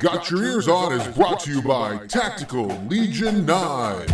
[0.00, 3.54] Got Your Ears On is brought to you by Tactical Legion 9.
[3.54, 4.06] All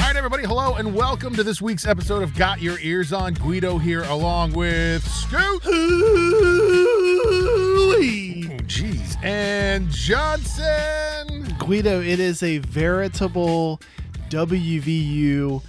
[0.00, 3.34] right, everybody, hello and welcome to this week's episode of Got Your Ears On.
[3.34, 5.60] Guido here along with Scoot.
[5.66, 6.40] Oh,
[8.62, 9.22] Jeez.
[9.22, 11.54] And Johnson.
[11.58, 13.82] Guido, it is a veritable
[14.30, 15.60] WVU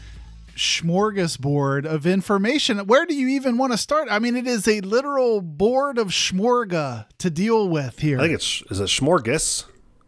[0.56, 2.80] smorgasbord of information.
[2.80, 4.08] Where do you even want to start?
[4.10, 8.20] I mean, it is a literal board of smorga to deal with here.
[8.20, 9.66] I think it's is it Schmorgus?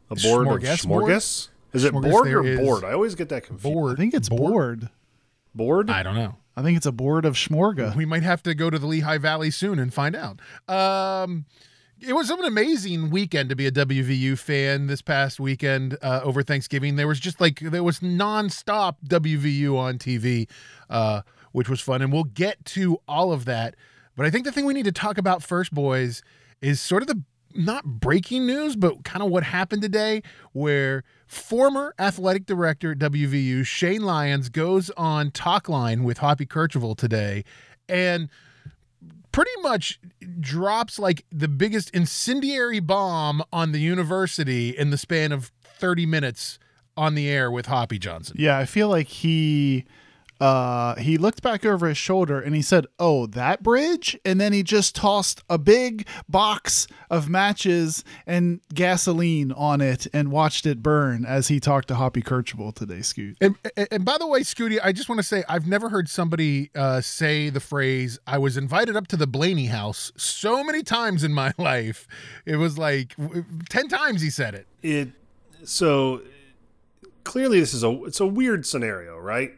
[0.09, 1.11] A board Schmorgas of board?
[1.11, 1.49] Is
[1.83, 2.83] it Schmorgas, board or board?
[2.83, 3.73] I always get that confused.
[3.73, 3.93] Board.
[3.93, 4.89] I think it's board.
[5.53, 5.89] Board?
[5.89, 6.35] I don't know.
[6.55, 7.95] I think it's a board of smorga.
[7.95, 10.39] We might have to go to the Lehigh Valley soon and find out.
[10.67, 11.45] Um,
[11.99, 16.43] it was an amazing weekend to be a WVU fan this past weekend uh, over
[16.43, 16.95] Thanksgiving.
[16.95, 20.49] There was just like, there was nonstop WVU on TV,
[20.89, 22.01] uh, which was fun.
[22.01, 23.75] And we'll get to all of that.
[24.15, 26.21] But I think the thing we need to talk about first, boys,
[26.61, 27.21] is sort of the
[27.55, 33.65] not breaking news, but kind of what happened today, where former athletic director at WVU,
[33.65, 37.43] Shane Lyons, goes on talk line with Hoppy Kercheval today
[37.89, 38.29] and
[39.37, 39.99] pretty much
[40.39, 46.57] drops like the biggest incendiary bomb on the university in the span of 30 minutes
[46.97, 48.35] on the air with Hoppy Johnson.
[48.39, 49.85] Yeah, I feel like he
[50.39, 54.53] uh he looked back over his shoulder and he said, "Oh, that bridge?" And then
[54.53, 60.83] he just tossed a big box of matches and gasoline on it and watched it
[60.83, 63.37] burn as he talked to Hoppy Kercheval today, Scoot.
[63.41, 66.09] And, and- and by the way, Scooty, I just want to say I've never heard
[66.09, 70.83] somebody uh, say the phrase "I was invited up to the Blaney house" so many
[70.83, 72.07] times in my life.
[72.45, 73.15] It was like
[73.69, 74.67] ten times he said it.
[74.83, 75.09] It
[75.63, 76.21] so
[77.23, 79.53] clearly this is a it's a weird scenario, right?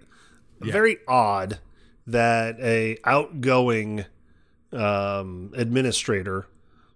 [0.62, 1.60] Very odd
[2.08, 4.06] that a outgoing
[4.72, 6.48] um, administrator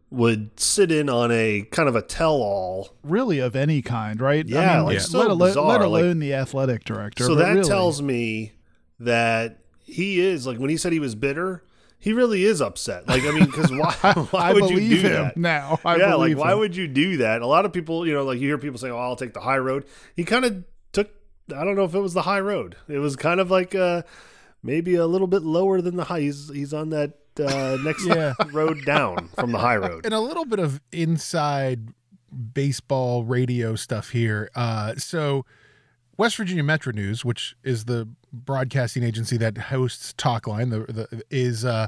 [0.09, 2.89] would sit in on a kind of a tell-all.
[3.03, 4.45] Really of any kind, right?
[4.47, 7.23] Yeah, like, let, so alone, let bizarre, like- alone the athletic director.
[7.23, 7.67] So that really.
[7.67, 8.53] tells me
[8.99, 11.63] that he is like when he said he was bitter,
[11.97, 13.07] he really is upset.
[13.07, 13.93] Like I mean, because why?
[14.31, 15.37] Why I would you believe do him that?
[15.37, 15.79] now.
[15.83, 16.59] I yeah, like why him.
[16.59, 17.41] would you do that?
[17.41, 19.39] A lot of people, you know, like you hear people say, "Oh, I'll take the
[19.41, 19.85] high road."
[20.15, 20.63] He kind of.
[21.55, 22.75] I don't know if it was the high road.
[22.87, 24.03] It was kind of like uh,
[24.61, 26.21] maybe a little bit lower than the high.
[26.21, 28.33] He's he's on that uh, next Yeah.
[28.51, 30.05] road down from the high road.
[30.05, 31.89] and a little bit of inside
[32.53, 34.49] baseball radio stuff here.
[34.55, 35.45] Uh, so,
[36.17, 41.65] West Virginia Metro News, which is the broadcasting agency that hosts Talkline, the, the is
[41.65, 41.87] uh,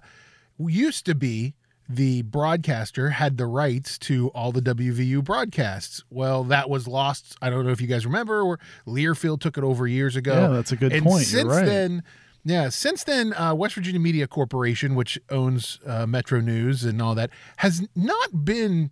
[0.58, 1.54] used to be
[1.88, 6.04] the broadcaster had the rights to all the WVU broadcasts.
[6.10, 7.36] Well, that was lost.
[7.42, 10.34] I don't know if you guys remember, or Learfield took it over years ago.
[10.34, 11.26] Yeah, that's a good and point.
[11.26, 11.66] Since right.
[11.66, 12.04] then,
[12.44, 17.16] yeah, since then, uh, West Virginia Media Corporation, which owns uh, Metro News and all
[17.16, 18.92] that, has not been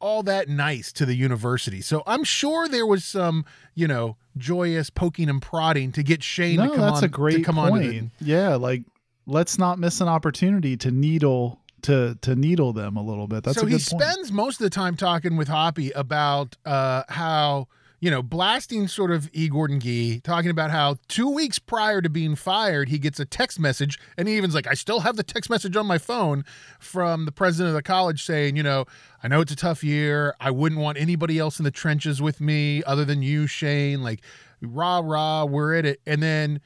[0.00, 1.80] all that nice to the university.
[1.80, 3.44] So I'm sure there was some,
[3.76, 7.08] you know, joyous poking and prodding to get Shane no, to come that's on a
[7.08, 7.72] great to come point.
[7.72, 7.80] on.
[7.80, 8.82] The, yeah, like
[9.26, 13.44] let's not miss an opportunity to needle to to needle them a little bit.
[13.44, 13.82] That's so a he point.
[13.82, 17.68] spends most of the time talking with Hoppy about uh, how
[18.00, 19.48] you know blasting sort of E.
[19.48, 23.60] Gordon Gee, talking about how two weeks prior to being fired, he gets a text
[23.60, 26.44] message, and he even's like, "I still have the text message on my phone
[26.80, 28.86] from the president of the college saying, you know,
[29.22, 30.34] I know it's a tough year.
[30.40, 34.02] I wouldn't want anybody else in the trenches with me other than you, Shane.
[34.02, 34.22] Like,
[34.60, 36.60] rah rah, we're at it." And then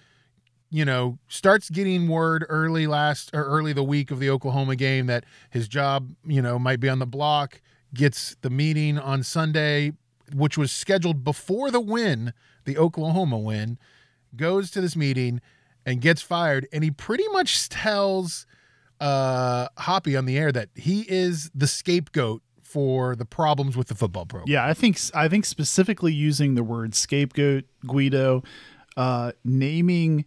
[0.70, 5.06] you know, starts getting word early last or early the week of the Oklahoma game
[5.06, 7.60] that his job, you know, might be on the block,
[7.94, 9.92] gets the meeting on Sunday,
[10.34, 12.32] which was scheduled before the win,
[12.64, 13.78] the Oklahoma win,
[14.34, 15.40] goes to this meeting
[15.84, 16.66] and gets fired.
[16.72, 18.46] And he pretty much tells
[18.98, 23.94] uh Hoppy on the air that he is the scapegoat for the problems with the
[23.94, 24.48] football program.
[24.48, 28.42] Yeah, I think I think specifically using the word scapegoat, Guido,
[28.96, 30.24] uh, naming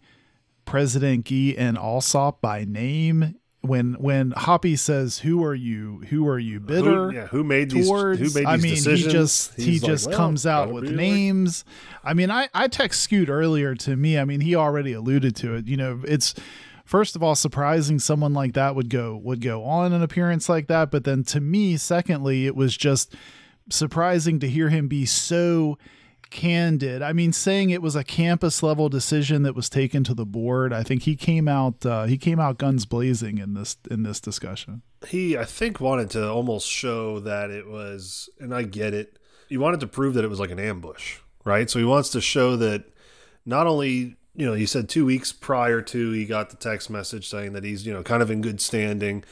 [0.70, 3.34] President Gee and Alsop by name.
[3.62, 6.02] When when Hoppy says, "Who are you?
[6.08, 7.86] Who are you bitter?" Who, yeah, who made these?
[7.88, 8.18] towards.
[8.20, 9.04] who made these I mean, decisions?
[9.04, 11.64] he just he He's like, just well, comes out with be like- names.
[12.02, 14.18] I mean, I I text Scoot earlier to me.
[14.18, 15.66] I mean, he already alluded to it.
[15.66, 16.34] You know, it's
[16.86, 20.68] first of all surprising someone like that would go would go on an appearance like
[20.68, 23.14] that, but then to me, secondly, it was just
[23.68, 25.76] surprising to hear him be so
[26.30, 27.02] candid.
[27.02, 30.72] I mean, saying it was a campus level decision that was taken to the board.
[30.72, 34.20] I think he came out uh, he came out guns blazing in this in this
[34.20, 34.82] discussion.
[35.06, 39.18] he I think wanted to almost show that it was and I get it.
[39.48, 41.68] He wanted to prove that it was like an ambush, right?
[41.68, 42.84] So he wants to show that
[43.44, 47.28] not only you know, he said two weeks prior to he got the text message
[47.28, 49.24] saying that he's, you know, kind of in good standing.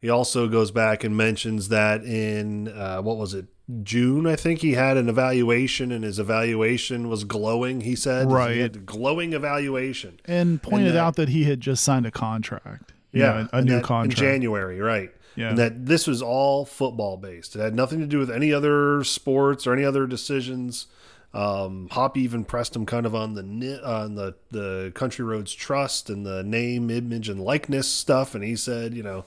[0.00, 3.46] He also goes back and mentions that in uh, what was it,
[3.82, 4.26] June?
[4.26, 7.80] I think he had an evaluation, and his evaluation was glowing.
[7.82, 8.56] He said, Right.
[8.74, 10.20] he glowing evaluation.
[10.24, 12.92] and pointed that- out that he had just signed a contract.
[13.12, 14.18] you Yeah, know, a, a new that- contract.
[14.20, 15.10] in January, right?
[15.36, 15.50] Yeah.
[15.50, 17.56] and that this was all football based.
[17.56, 20.86] It had nothing to do with any other sports or any other decisions.
[21.34, 26.08] Um, Hop even pressed him kind of on the on the the Country Roads Trust
[26.08, 29.26] and the name, image, and likeness stuff, and he said, you know,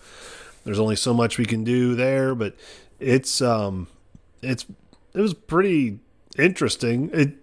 [0.65, 2.56] there's only so much we can do there, but
[3.00, 3.88] it's um,
[4.41, 4.65] it's
[5.13, 6.00] it was pretty
[6.38, 7.09] interesting.
[7.13, 7.38] It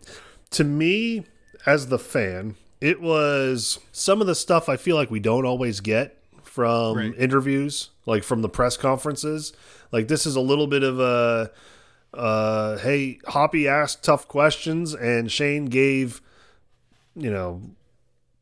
[0.51, 1.25] to me
[1.67, 5.81] as the fan, it was some of the stuff I feel like we don't always
[5.81, 7.15] get from Right.
[7.19, 9.53] interviews, like from the press conferences.
[9.93, 11.51] Like this is a little bit of a
[12.15, 16.23] uh, hey, Hoppy asked tough questions and Shane gave,
[17.15, 17.61] you know,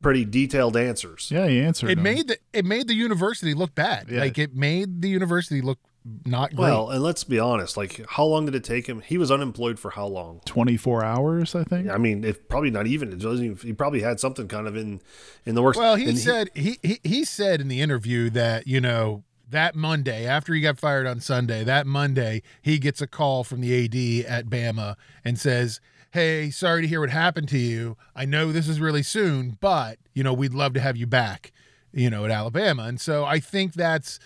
[0.00, 1.28] pretty detailed answers.
[1.32, 1.90] Yeah, he answered.
[1.90, 2.04] It him.
[2.04, 4.08] made the it made the university look bad.
[4.10, 4.20] Yeah.
[4.20, 5.78] Like it made the university look
[6.26, 6.64] not great.
[6.64, 9.00] Well, and let's be honest, like how long did it take him?
[9.00, 10.40] He was unemployed for how long?
[10.44, 11.88] 24 hours, I think.
[11.88, 13.10] I mean, if probably not even.
[13.12, 13.56] It doesn't even.
[13.56, 15.00] He probably had something kind of in
[15.46, 15.78] in the works.
[15.78, 19.74] Well, he And said he, he he said in the interview that you know that
[19.74, 23.84] Monday after he got fired on Sunday, that Monday he gets a call from the
[23.84, 25.80] AD at Bama and says,
[26.10, 27.96] "Hey, sorry to hear what happened to you.
[28.14, 31.50] I know this is really soon, but you know we'd love to have you back,
[31.94, 34.18] you know, at Alabama." And so I think that's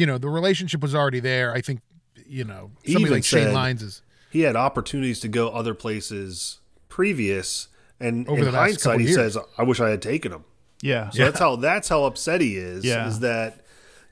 [0.00, 1.52] you know the relationship was already there.
[1.52, 1.80] I think
[2.26, 5.74] you know somebody even like Shane said- Lyons is he had opportunities to go other
[5.74, 7.68] places previous,
[7.98, 9.34] and Over in the last couple hindsight, he years.
[9.34, 10.44] says, "I wish I had taken him."
[10.82, 11.10] Yeah.
[11.10, 12.84] So that's how that's how upset he is.
[12.84, 13.06] Yeah.
[13.08, 13.60] Is that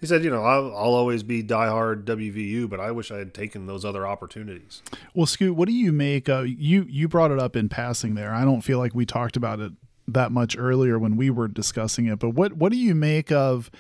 [0.01, 3.35] he said, you know, I'll, I'll always be diehard WVU, but I wish I had
[3.35, 4.81] taken those other opportunities.
[5.15, 6.29] Well, Scoot, what do you make?
[6.29, 8.33] Uh, you you brought it up in passing there.
[8.35, 9.73] I don't feel like we talked about it
[10.07, 12.19] that much earlier when we were discussing it.
[12.19, 13.71] But what what do you make of?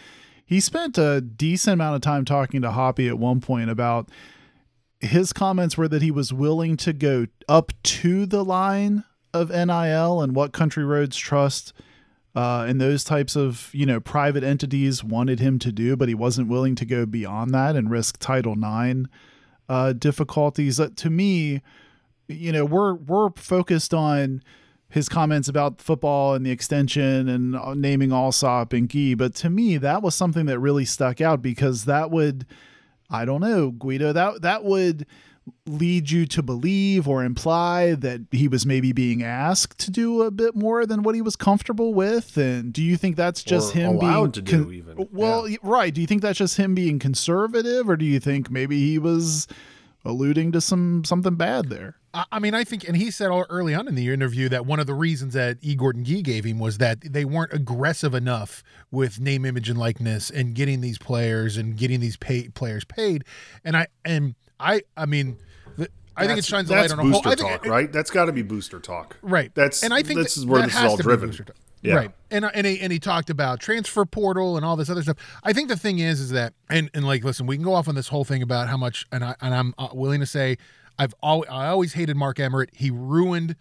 [0.48, 4.08] He spent a decent amount of time talking to Hoppy at one point about
[4.98, 9.04] his comments were that he was willing to go up to the line
[9.34, 11.74] of NIL and what Country Roads Trust
[12.34, 16.14] uh, and those types of you know private entities wanted him to do, but he
[16.14, 19.06] wasn't willing to go beyond that and risk Title IX
[19.68, 20.80] uh, difficulties.
[20.80, 21.60] Uh, to me,
[22.26, 24.42] you know, we're we're focused on
[24.90, 29.50] his comments about football and the extension and uh, naming Alsop and Gee, but to
[29.50, 32.46] me, that was something that really stuck out because that would,
[33.10, 35.04] I don't know, Guido, that that would
[35.66, 40.30] lead you to believe or imply that he was maybe being asked to do a
[40.30, 43.78] bit more than what he was comfortable with and do you think that's just Or
[43.78, 45.08] him allowed being to do even.
[45.10, 48.50] well y- right do you think that's just him being conservative or do you think
[48.50, 49.46] maybe he was
[50.04, 53.74] alluding to some something bad there I mean, I think, and he said all early
[53.74, 55.74] on in the interview that one of the reasons that E.
[55.74, 60.30] Gordon Gee gave him was that they weren't aggressive enough with name, image, and likeness
[60.30, 63.24] and getting these players and getting these pay, players paid.
[63.64, 65.36] And I and I, I mean,
[65.76, 67.22] the, I think it shines a light on a whole.
[67.22, 67.92] booster think, right?
[67.92, 69.54] That's got to be booster talk, Right.
[69.54, 71.32] That's and I think this that- is where this is all driven.
[71.80, 71.94] Yeah.
[71.94, 72.10] Right.
[72.30, 75.16] And and he, and he talked about transfer portal and all this other stuff.
[75.44, 77.86] I think the thing is is that and and like listen, we can go off
[77.86, 80.56] on this whole thing about how much and I and I'm uh, willing to say
[80.98, 82.70] I've always I always hated Mark Emmert.
[82.72, 83.56] He ruined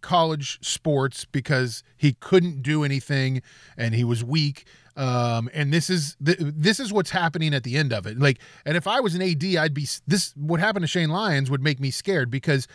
[0.00, 3.42] college sports because he couldn't do anything
[3.76, 4.66] and he was weak.
[4.96, 8.18] Um, and this is th- this is what's happening at the end of it.
[8.18, 10.34] Like, and if I was an AD, I'd be this.
[10.36, 12.68] What happened to Shane Lyons would make me scared because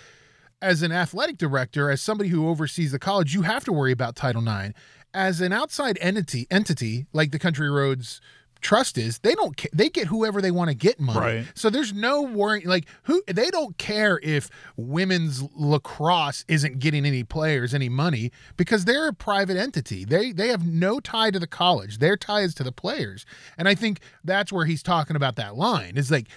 [0.61, 4.15] as an athletic director, as somebody who oversees the college, you have to worry about
[4.15, 4.73] Title IX.
[5.13, 8.19] As an outside entity, entity like the Country Roads
[8.61, 11.19] Trust is, they don't ca- they get whoever they want to get money.
[11.19, 11.47] Right.
[11.53, 12.61] So there's no worry.
[12.65, 18.85] Like who they don't care if women's lacrosse isn't getting any players any money because
[18.85, 20.05] they're a private entity.
[20.05, 21.99] They they have no tie to the college.
[21.99, 23.25] Their tie is to the players.
[23.57, 25.97] And I think that's where he's talking about that line.
[25.97, 26.27] Is like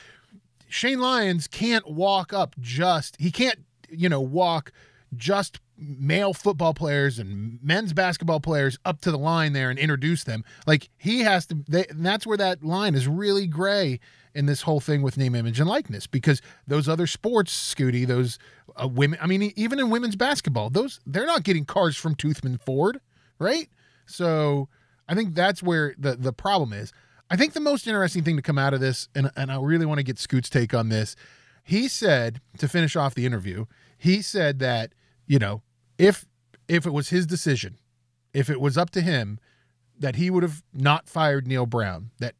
[0.68, 3.58] Shane Lyons can't walk up just he can't
[3.88, 4.72] you know walk
[5.16, 10.24] just male football players and men's basketball players up to the line there and introduce
[10.24, 10.44] them.
[10.66, 13.98] Like he has to they, that's where that line is really gray
[14.34, 18.38] in this whole thing with name image and likeness because those other sports scooty those
[18.80, 22.56] uh, women i mean even in women's basketball those they're not getting cars from toothman
[22.58, 23.00] ford
[23.40, 23.68] right?
[24.06, 24.68] So
[25.08, 26.92] i think that's where the the problem is.
[27.32, 29.86] I think the most interesting thing to come out of this and, and i really
[29.86, 31.16] want to get scoot's take on this
[31.62, 34.92] he said to finish off the interview he said that
[35.26, 35.62] you know
[36.00, 36.26] if
[36.68, 37.78] if it was his decision
[38.32, 39.38] if it was up to him
[39.98, 42.34] that he would have not fired neal brown that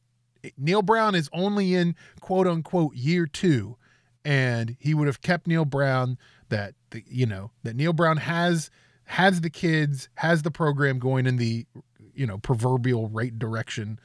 [0.57, 3.76] neal brown is only in quote unquote year two
[4.25, 8.71] and he would have kept neal brown that the, you know that neal brown has
[9.11, 11.67] has the kids, has the program going in the
[12.14, 13.99] you know proverbial right direction.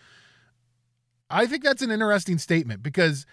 [1.29, 3.27] I think that's an interesting statement because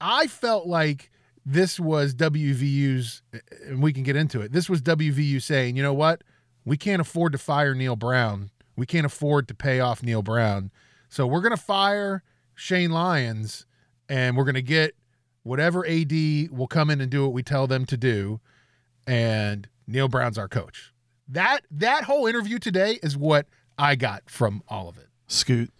[0.00, 1.12] I felt like
[1.44, 3.22] this was WVU's,
[3.66, 4.52] and we can get into it.
[4.52, 6.22] This was WVU saying, you know what?
[6.64, 8.50] We can't afford to fire Neal Brown.
[8.76, 10.70] We can't afford to pay off Neal Brown.
[11.08, 12.22] So we're going to fire
[12.54, 13.66] Shane Lyons
[14.08, 14.94] and we're going to get
[15.42, 16.12] whatever AD
[16.50, 18.40] will come in and do what we tell them to do.
[19.06, 20.92] And Neal Brown's our coach.
[21.28, 23.46] That that whole interview today is what
[23.78, 25.08] I got from all of it.
[25.26, 25.70] Scoot.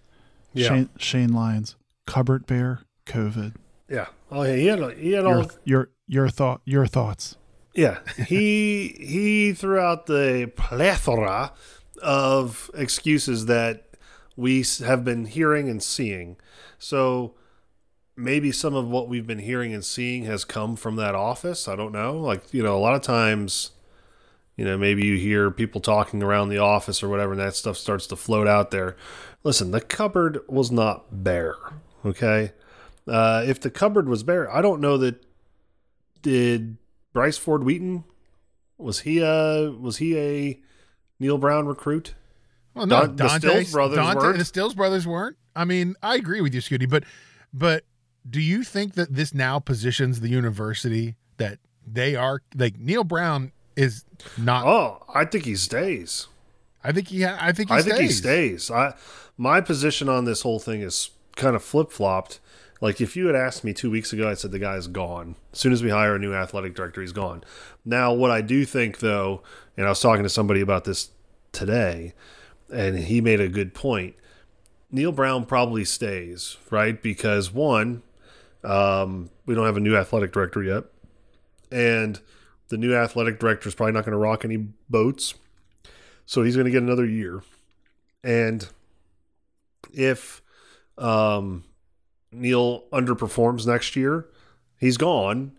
[0.52, 0.68] Yeah.
[0.68, 1.76] Shane, Shane Lyons.
[2.06, 2.80] Cupboard bear.
[3.06, 3.54] COVID.
[3.92, 4.06] Yeah.
[4.30, 4.56] Oh yeah.
[4.56, 7.36] He had he had Your all your your thought your thoughts.
[7.74, 11.52] Yeah, he he threw out the plethora
[12.02, 13.84] of excuses that
[14.34, 16.36] we have been hearing and seeing.
[16.78, 17.34] So
[18.16, 21.68] maybe some of what we've been hearing and seeing has come from that office.
[21.68, 22.18] I don't know.
[22.18, 23.72] Like you know, a lot of times,
[24.56, 27.76] you know, maybe you hear people talking around the office or whatever, and that stuff
[27.76, 28.96] starts to float out there.
[29.44, 31.56] Listen, the cupboard was not bare.
[32.04, 32.52] Okay,
[33.08, 35.24] uh, if the cupboard was bare, I don't know that
[36.22, 36.76] did
[37.12, 38.04] Bryce Ford Wheaton
[38.78, 40.60] was he a was he a
[41.20, 42.14] Neal Brown recruit?
[42.74, 44.38] Well, no, Don- the Stills brothers Dante, weren't?
[44.38, 45.36] the Stills brothers weren't.
[45.54, 47.04] I mean, I agree with you, Scooty, but
[47.52, 47.84] but
[48.28, 53.52] do you think that this now positions the university that they are like Neal Brown
[53.76, 54.04] is
[54.38, 54.66] not?
[54.66, 56.28] Oh, I think he stays.
[56.84, 57.22] I think he.
[57.22, 57.92] Ha- I think he I stays.
[57.92, 58.70] think he stays.
[58.70, 58.94] I
[59.36, 62.40] my position on this whole thing is kind of flip flopped.
[62.82, 65.36] Like if you had asked me two weeks ago, I said the guy's gone.
[65.52, 67.44] As soon as we hire a new athletic director, he's gone.
[67.84, 69.40] Now, what I do think though,
[69.76, 71.10] and I was talking to somebody about this
[71.52, 72.12] today,
[72.74, 74.16] and he made a good point.
[74.90, 77.00] Neal Brown probably stays, right?
[77.00, 78.02] Because one,
[78.64, 80.82] um, we don't have a new athletic director yet,
[81.70, 82.20] and
[82.68, 84.56] the new athletic director is probably not going to rock any
[84.90, 85.34] boats,
[86.26, 87.44] so he's going to get another year.
[88.24, 88.68] And
[89.94, 90.42] if
[90.98, 91.62] um,
[92.32, 94.26] Neal underperforms next year,
[94.78, 95.52] he's gone.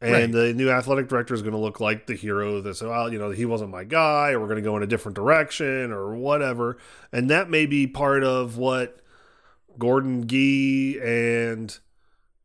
[0.00, 0.30] And Right.
[0.32, 3.18] the new athletic director is going to look like the hero that said, well, you
[3.18, 6.14] know, he wasn't my guy, or we're going to go in a different direction, or
[6.14, 6.78] whatever.
[7.12, 9.00] And that may be part of what
[9.76, 11.76] Gordon Gee and,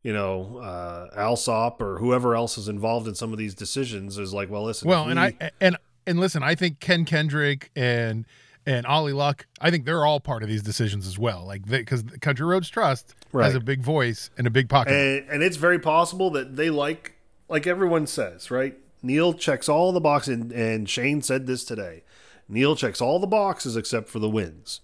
[0.02, 4.34] you know, uh, Alsop or whoever else is involved in some of these decisions is
[4.34, 4.88] like, well, listen.
[4.88, 5.76] Well, if and we- I and
[6.06, 8.24] and listen, I think Ken Kendrick and
[8.66, 11.44] and Ollie Luck, I think they're all part of these decisions as well.
[11.46, 14.92] Like because Country Roads Trust has a big voice and a big pocket.
[14.92, 17.14] and and it's very possible that they like
[17.48, 18.78] like everyone says right?
[19.02, 22.04] Neal checks all the boxes and, and shane said this today.
[22.48, 24.80] Neal checks all the boxes except for the wins.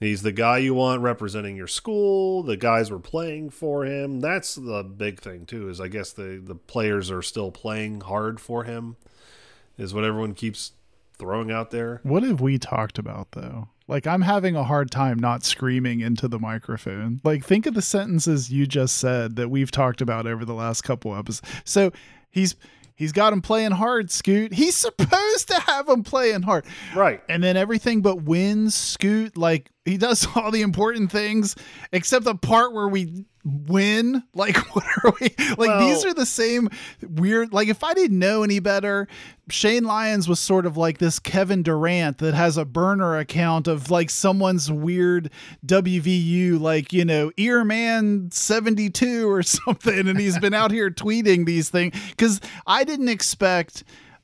[0.00, 2.44] He's the guy you want representing your school.
[2.44, 4.20] The guys were playing for him.
[4.20, 8.40] That's the big thing too is i guess the the players are still playing hard
[8.40, 8.96] for him
[9.76, 10.72] is what everyone keeps
[11.18, 12.00] throwing out there.
[12.02, 13.68] What have we talked about though?
[13.88, 17.20] Like I'm having a hard time not screaming into the microphone.
[17.24, 20.82] Like think of the sentences you just said that we've talked about over the last
[20.82, 21.50] couple episodes.
[21.64, 21.90] So
[22.30, 22.54] he's
[22.94, 24.52] he's got him playing hard, Scoot.
[24.52, 26.66] He's supposed to have him playing hard.
[26.94, 29.36] right And then everything but wins, Scoot.
[29.38, 31.56] Like he does all the important things
[31.92, 34.22] except the part where we win.
[34.38, 35.34] Like what are we?
[35.56, 36.68] Like these are the same
[37.02, 37.52] weird.
[37.52, 39.08] Like if I didn't know any better,
[39.50, 43.90] Shane Lyons was sort of like this Kevin Durant that has a burner account of
[43.90, 45.30] like someone's weird
[45.66, 51.44] WVU, like you know Earman seventy two or something, and he's been out here tweeting
[51.44, 53.82] these things because I didn't expect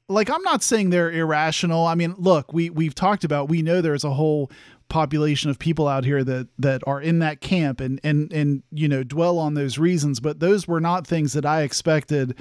[0.09, 1.87] like I'm not saying they're irrational.
[1.87, 4.51] I mean, look, we we've talked about we know there's a whole
[4.89, 8.89] population of people out here that that are in that camp and and and you
[8.89, 12.39] know dwell on those reasons, but those were not things that I expected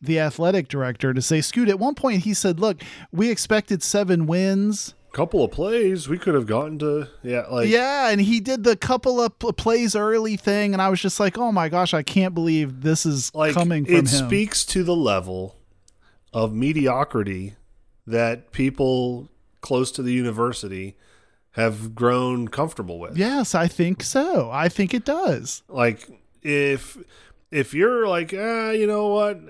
[0.00, 1.40] the athletic director to say.
[1.40, 2.82] Scoot at one point he said, "Look,
[3.12, 8.10] we expected 7 wins." couple of plays we could have gotten to yeah like yeah,
[8.10, 11.36] and he did the couple of pl- plays early thing and I was just like,
[11.36, 14.84] "Oh my gosh, I can't believe this is like coming from it him." speaks to
[14.84, 15.56] the level
[16.32, 17.56] of mediocrity
[18.06, 19.28] that people
[19.60, 20.96] close to the university
[21.52, 23.16] have grown comfortable with.
[23.16, 24.50] yes, I think so.
[24.52, 25.62] I think it does.
[25.68, 26.08] Like
[26.42, 26.96] if
[27.50, 29.40] if you're like, ah, you know what?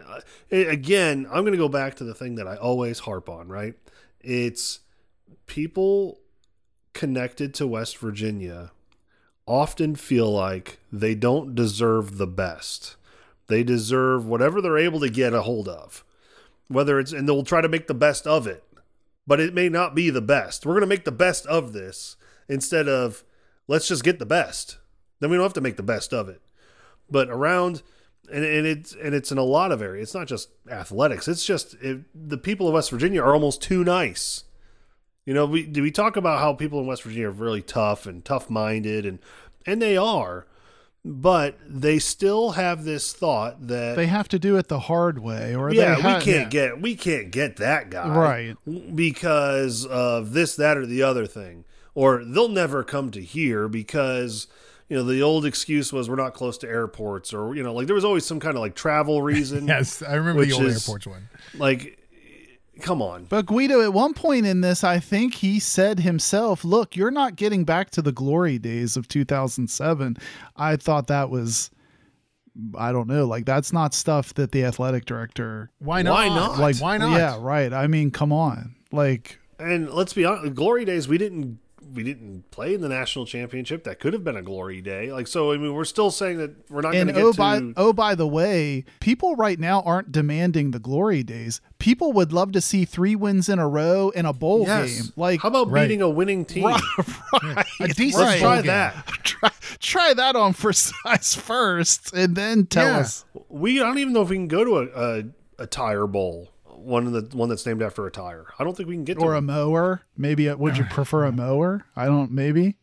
[0.51, 3.75] Again, I'm going to go back to the thing that I always harp on, right?
[4.21, 4.81] It's
[5.47, 6.21] people
[6.93, 8.71] connected to West Virginia
[9.47, 12.97] often feel like they don't deserve the best.
[13.49, 16.05] They deserve whatever they're able to get a hold of.
[16.69, 18.63] Whether it's and they'll try to make the best of it.
[19.31, 20.67] But it may not be the best.
[20.67, 22.17] We're going to make the best of this
[22.49, 23.23] instead of
[23.69, 24.79] let's just get the best.
[25.21, 26.43] Then we don't have to make the best of it
[27.11, 27.83] but around
[28.33, 30.09] and, and it's and it's in a lot of areas.
[30.09, 31.27] It's not just athletics.
[31.27, 34.45] It's just it, the people of West Virginia are almost too nice.
[35.27, 38.07] You know, we do we talk about how people in West Virginia are really tough
[38.07, 39.19] and tough minded, and
[39.67, 40.47] and they are,
[41.05, 45.55] but they still have this thought that They have to do it the hard way,
[45.55, 48.57] or yeah, they ha- we can't get we can't get that guy Right.
[48.95, 51.65] because of this, that, or the other thing,
[51.95, 54.47] or they'll never come to here because
[54.89, 57.87] you know the old excuse was we're not close to airports, or you know like
[57.87, 59.67] there was always some kind of like travel reason.
[59.69, 61.29] Yes, I remember the old airports one.
[61.57, 61.97] like
[62.81, 63.25] come on.
[63.25, 67.37] But Guido, at one point in this, I think he said himself, "Look, you're not
[67.37, 70.17] getting back to the glory days of 2007."
[70.57, 71.71] I thought that was,
[72.77, 76.15] I don't know, like that's not stuff that the athletic director, Why not?
[76.15, 76.59] Why not?
[76.59, 77.17] like, why not?
[77.17, 77.73] Yeah, right.
[77.73, 81.59] I mean, come on, like, And let's be honest, glory days we didn't
[81.93, 83.85] we didn't play in the national championship.
[83.85, 85.13] That could have been a glory day.
[85.13, 87.33] Like so, I mean, we're still saying that we're not going and to get oh
[87.33, 87.39] to.
[87.39, 91.61] by oh by the way, people right now aren't demanding the glory days.
[91.79, 95.01] People would love to see three wins in a row in a bowl yes.
[95.03, 95.13] game.
[95.17, 95.83] Like, how about Right.
[95.85, 96.65] beating a winning team?
[96.65, 98.67] right, A decent Let's try game.
[98.67, 99.07] that.
[99.25, 102.99] try, try that on for size first, and then tell Yeah.
[103.01, 103.25] us.
[103.49, 105.25] We I don't even know if we can go to a a,
[105.65, 106.49] a tire bowl.
[106.81, 108.47] One of the one that's named after a tire.
[108.59, 109.47] I don't think we can get to or a one.
[109.47, 110.03] mower.
[110.17, 111.85] Maybe a, would you prefer a mower?
[111.97, 112.31] I don't.
[112.31, 112.77] Maybe.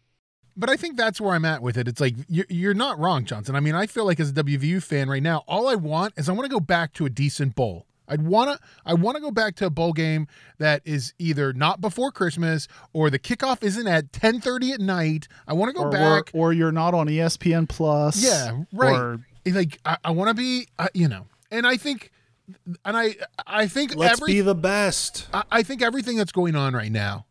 [0.56, 1.88] But I think that's where I'm at with it.
[1.88, 3.56] It's like you're, you're not wrong, Johnson.
[3.56, 6.30] I mean, I feel like as a WVU fan right now, all I want is
[6.30, 7.86] I want to go back to a decent bowl.
[8.08, 10.27] I'd wanna I want to go back to a bowl game
[10.60, 15.27] that is either not before Christmas or the kickoff isn't at 10:30 at night.
[15.48, 16.32] I want to go or, back.
[16.34, 18.24] or or you're not on ESPN Plus.
[18.24, 18.96] Yeah, right.
[18.96, 22.12] Or like I, I want to be, uh, you know, and I think,
[22.86, 25.27] and I I think Let's every be the best.
[25.34, 27.25] I, I think everything that's going on right now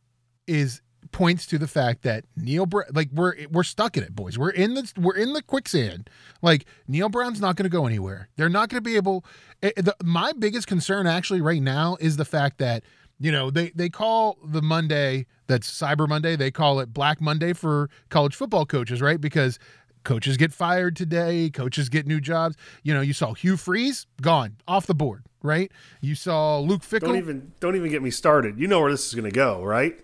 [0.47, 0.81] is
[1.13, 4.39] points to the fact that Neal Brown, like we're we're stuck in it, boys.
[4.39, 6.11] We're in the we're in the quicksand.
[6.43, 8.29] Like Neal Brown's not going to go anywhere.
[8.37, 9.25] They're not going to be able.
[9.63, 12.85] eh, the, my biggest concern actually right now is the fact that
[13.19, 16.37] you know they they call the Monday that's Cyber Monday.
[16.37, 19.21] They call it Black Monday for college football coaches, right?
[19.21, 19.59] Because
[20.07, 22.57] coaches get fired today, coaches get new jobs.
[22.83, 25.71] You know, you saw Hugh Freeze gone off the board, right?
[26.01, 27.09] You saw Luke Fickell.
[27.09, 28.59] Don't even don't even get me started.
[28.59, 29.99] You know where this is going to go, right?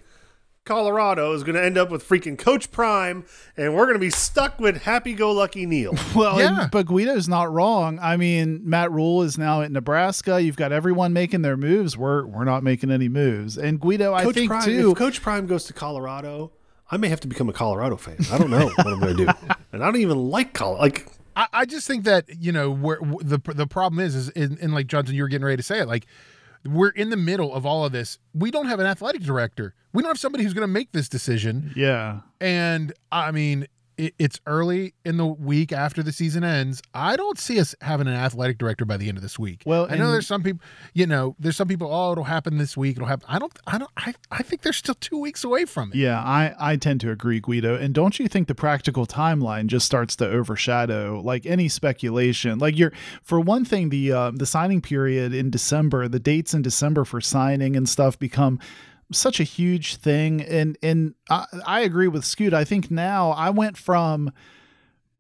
[0.65, 3.25] Colorado is going to end up with freaking Coach Prime,
[3.57, 5.93] and we're going to be stuck with happy-go-lucky Neal.
[6.15, 6.63] well, Yeah.
[6.63, 7.99] and, but Guido's not wrong.
[8.01, 10.41] I mean, Matt Rhule is now at Nebraska.
[10.41, 11.97] You've got everyone making their moves.
[11.97, 13.59] We're we're not making any moves.
[13.59, 14.93] And Guido, I think Prime, too.
[14.93, 16.53] if Coach Prime goes to Colorado,
[16.93, 18.19] I may have to become a Colorado fan.
[18.31, 19.33] I don't know what I'm going to do,
[19.73, 20.83] and I don't even like Colorado.
[20.83, 24.29] Like I, I just think that you know where wh- the the problem is is
[24.29, 25.89] in, in like Johnson, you were getting ready to say it.
[25.89, 26.07] Like
[26.65, 28.19] we're in the middle of all of this.
[28.35, 29.75] We don't have an athletic director.
[29.93, 31.73] We don't have somebody who's going to make this decision.
[31.75, 32.21] yeah.
[32.41, 33.71] And I mean, it,
[34.19, 36.83] it's early in the week after the season ends.
[36.95, 39.63] I don't see us having an athletic director by the end of this week.
[39.67, 40.61] Well, I know there's some people.
[40.95, 41.93] You know, there's some people.
[41.93, 42.97] Oh, it'll happen this week.
[42.97, 43.27] It'll happen.
[43.29, 43.53] I don't.
[43.67, 43.91] I don't.
[43.97, 45.97] I, I think they're still two weeks away from it.
[45.97, 47.77] Yeah, I, I tend to agree, Guido.
[47.77, 52.59] And don't you think the practical timeline just starts to overshadow like any speculation?
[52.59, 56.63] Like you're for one thing, the uh, the signing period in December, the dates in
[56.63, 58.59] December for signing and stuff become
[59.13, 60.41] such a huge thing.
[60.43, 62.55] And and I, I agree with Scoot.
[62.55, 64.33] I think now I went from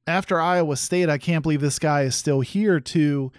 [0.06, 3.32] after Iowa State, I can't believe this guy is still here to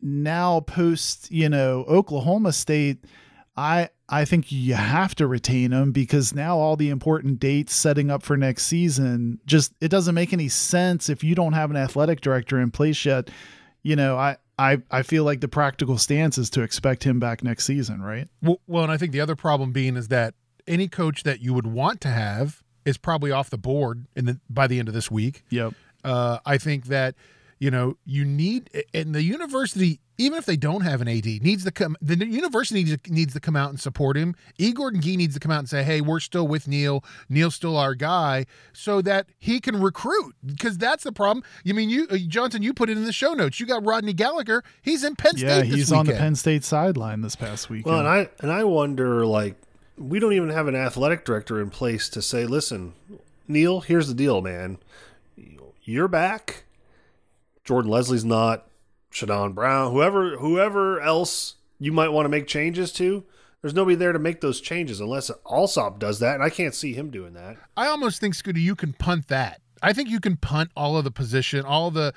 [0.00, 3.04] now post, you know, Oklahoma State.
[3.56, 8.10] I I think you have to retain him because now all the important dates setting
[8.10, 11.76] up for next season just it doesn't make any sense if you don't have an
[11.76, 13.30] athletic director in place yet.
[13.82, 17.44] You know, I I I feel like the practical stance is to expect him back
[17.44, 18.28] next season, right?
[18.42, 20.34] Well, well, and I think the other problem being is that
[20.66, 24.40] any coach that you would want to have is probably off the board in the
[24.48, 25.44] by the end of this week.
[25.50, 25.74] Yep.
[26.04, 27.14] Uh, I think that
[27.58, 31.64] you know you need and the university, even if they don't have an AD, needs
[31.64, 31.96] to come.
[32.00, 34.34] The university needs to, needs to come out and support him.
[34.58, 34.72] E.
[34.72, 37.04] Gordon Gee needs to come out and say, "Hey, we're still with Neal.
[37.28, 40.34] Neal's still our guy," so that he can recruit.
[40.44, 41.44] Because that's the problem.
[41.64, 42.62] You mean you, uh, Johnson?
[42.62, 43.60] You put it in the show notes.
[43.60, 44.62] You got Rodney Gallagher.
[44.82, 45.66] He's in Penn Yeah, State.
[45.70, 46.12] this he's on the.
[46.14, 47.90] Penn State sideline this past weekend.
[47.92, 49.56] Well, and I and I wonder like
[49.98, 52.92] we don't even have an athletic director in place to say, listen,
[53.48, 54.78] Neal, here's the deal, man.
[55.84, 56.64] You're back.
[57.64, 58.66] Jordan Lesley's not.
[59.12, 63.24] Shadon Brown, whoever whoever else you might want to make changes to.
[63.62, 66.92] There's nobody there to make those changes unless Alsop does that, and I can't see
[66.92, 67.56] him doing that.
[67.76, 69.60] I almost think Scooter, you can punt that.
[69.82, 72.14] I think you can punt all of the position, all the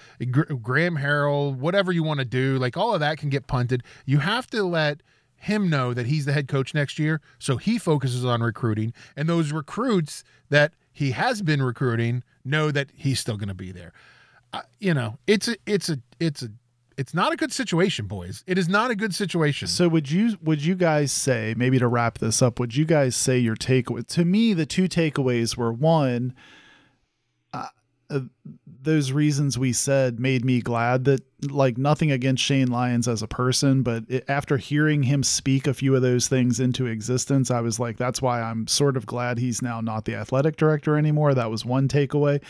[0.62, 2.58] Graham Harrell, whatever you want to do.
[2.58, 3.84] Like all of that can get punted.
[4.06, 5.02] You have to let
[5.36, 9.28] him know that he's the head coach next year, so he focuses on recruiting, and
[9.28, 13.94] those recruits that he has been recruiting know that he's still going to be there.
[14.54, 16.50] uh, you know, it's a, it's a, it's a,
[17.00, 18.44] it's not a good situation, boys.
[18.46, 19.70] It is not a good situation.
[19.70, 22.60] So would you would you guys say maybe to wrap this up?
[22.60, 24.06] Would you guys say your takeaway?
[24.08, 26.34] To me, the two takeaways were one.
[27.54, 27.68] Uh,
[28.10, 28.20] uh,
[28.82, 33.28] those reasons we said made me glad that like nothing against Shane Lyons as a
[33.28, 37.62] person, but it, after hearing him speak a few of those things into existence, I
[37.62, 41.34] was like, that's why I'm sort of glad he's now not the athletic director anymore.
[41.34, 42.42] That was one takeaway.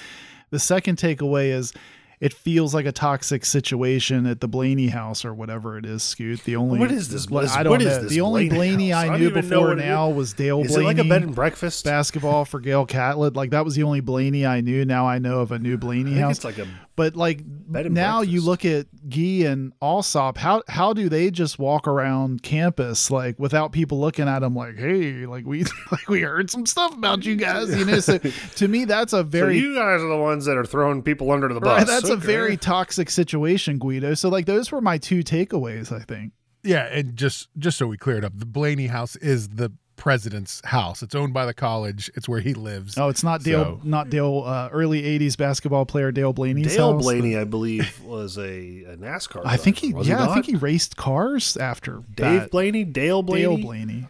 [0.49, 1.71] The second takeaway is
[2.19, 6.43] it feels like a toxic situation at the Blaney house or whatever it is, Scoot.
[6.43, 7.27] The only What is this?
[7.31, 8.01] I don't is know.
[8.03, 8.93] this the only Blaney Blaney?
[8.93, 10.83] I I knew know before what now was Dale Is Blaney.
[10.83, 11.85] it like a bed and breakfast?
[11.85, 13.35] basketball for Gale Catlett.
[13.35, 14.83] Like that was the only Blaney I knew.
[14.85, 16.37] Now I know of a new Blaney I house.
[16.37, 21.07] it's like a But like now you look at Guy and Alsop, how how do
[21.07, 25.63] they just walk around campus like without people looking at them like, hey, like we
[25.91, 27.99] like we heard some stuff about you guys, you know?
[28.01, 28.17] So
[28.57, 31.31] to me, that's a so very you guys are the ones that are throwing people
[31.31, 31.77] under the bus.
[31.79, 34.13] right, that's a very toxic situation, Guido.
[34.13, 36.33] So like those were my two takeaways, I think.
[36.63, 40.61] yeah, and just just so we clear it up, the Blaney house is the president's
[40.65, 41.03] house.
[41.03, 42.09] It's owned by the college.
[42.15, 42.97] It's where he lives.
[42.97, 46.93] Oh, it's not Dale, So- not Dale, uh, early '80s basketball player Dale Blaney's Dale
[46.93, 47.01] house.
[47.03, 49.41] Blaney, I believe, was a, a NASCAR.
[49.45, 52.51] I think he, driver, was yeah, I think he raced cars after Dave that.
[52.51, 54.07] Blaney, Dale Blaney, Dale Blaney.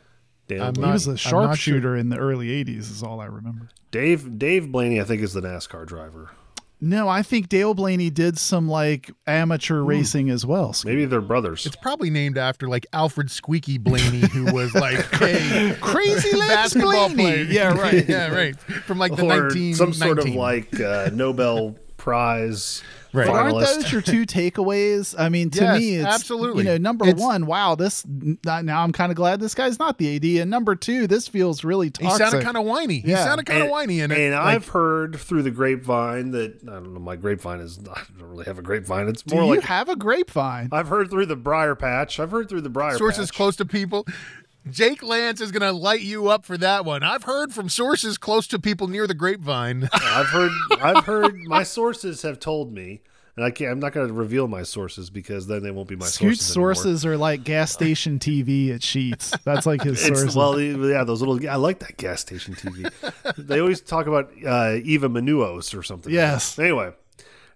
[0.47, 0.87] Dale I'm He Blaney.
[0.87, 2.91] not- was a I'm not sharpshooter in the early '80s.
[2.91, 3.69] Is all I remember.
[3.91, 6.29] Dave Dave Blaney, I think, is the NASCAR driver.
[6.81, 10.73] No, I think Dale Blaney did some like amateur racing as well.
[10.85, 11.65] Maybe they're brothers.
[11.65, 17.09] It's probably named after like Alfred Squeaky Blaney, who was like a Crazy Legs basketball
[17.09, 17.15] Blaney.
[17.15, 17.43] player.
[17.43, 18.07] Yeah, right.
[18.07, 18.57] yeah, right.
[18.59, 22.81] From like the or 19, some sort of like uh, Nobel Prize
[23.11, 23.25] Right.
[23.25, 25.15] But aren't those your two takeaways?
[25.17, 26.63] I mean, to Yes, me, it's absolutely.
[26.63, 29.97] You know, number It's- one, wow, this now I'm kind of glad this guy's not
[29.97, 32.99] the AD, and number two, this feels really He sounded kind of whiny.
[32.99, 33.23] He Yeah.
[33.23, 34.19] sounded kind of whiny in it.
[34.19, 36.99] and Like, I've heard through the grapevine that I don't know.
[36.99, 39.07] My grapevine is I don't really have a grapevine.
[39.07, 40.69] It's Do more you like have a grapevine?
[40.71, 42.19] I've heard through the briar patch.
[42.19, 43.35] I've heard through the briar sources patch.
[43.37, 44.05] close to people.
[44.71, 47.03] Jake Lance is going to light you up for that one.
[47.03, 49.89] I've heard from sources close to people near the grapevine.
[49.93, 50.51] I've heard.
[50.81, 51.35] I've heard.
[51.45, 53.01] My sources have told me,
[53.35, 53.71] and I can't.
[53.71, 56.55] I'm not going to reveal my sources because then they won't be my Scoot sources.
[56.55, 56.73] anymore.
[56.75, 59.33] sources are like gas station TV at Sheets.
[59.43, 60.35] That's like his It's sources.
[60.35, 61.49] well, yeah, those little.
[61.49, 62.91] I like that gas station TV.
[63.37, 66.13] they always talk about uh, Eva Manuos or something.
[66.13, 66.57] Yes.
[66.59, 66.91] Anyway,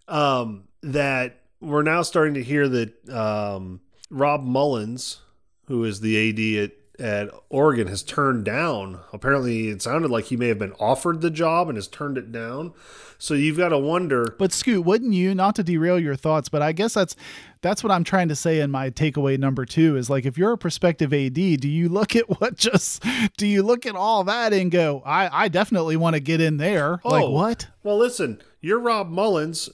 [0.07, 5.19] um, that we're now starting to hear that um, Rob Mullins,
[5.67, 8.99] who is the AD at at Oregon, has turned down.
[9.11, 12.31] Apparently, it sounded like he may have been offered the job and has turned it
[12.31, 12.73] down.
[13.17, 14.35] So you've got to wonder.
[14.37, 15.33] But Scoot, wouldn't you?
[15.33, 17.15] Not to derail your thoughts, but I guess that's
[17.61, 20.51] that's what I'm trying to say in my takeaway number two is like if you're
[20.51, 23.03] a prospective AD, do you look at what just
[23.37, 26.57] do you look at all that and go, I I definitely want to get in
[26.57, 26.99] there?
[27.05, 27.29] Oh, like Oh.
[27.31, 27.67] what?
[27.81, 29.69] Well, listen, you're Rob Mullens.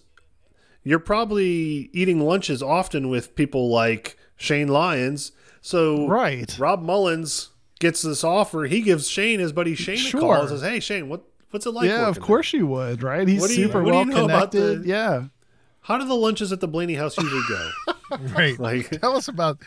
[0.83, 5.31] You're probably eating lunches often with people like Shane Lyons.
[5.61, 6.55] So Right.
[6.59, 8.63] Rob Mullens gets this offer.
[8.65, 11.71] He gives Shane his buddy Shane a call and says, "Hey, Shane, what what's it
[11.71, 13.27] like?" yeah, of course you would, right?
[13.27, 14.83] He's What you- super you well know about connected.
[14.83, 15.23] the- yeah.
[15.81, 17.71] How do the lunches at the Blaney house usually go?
[18.35, 18.59] right.
[18.59, 19.57] like, Tell us about.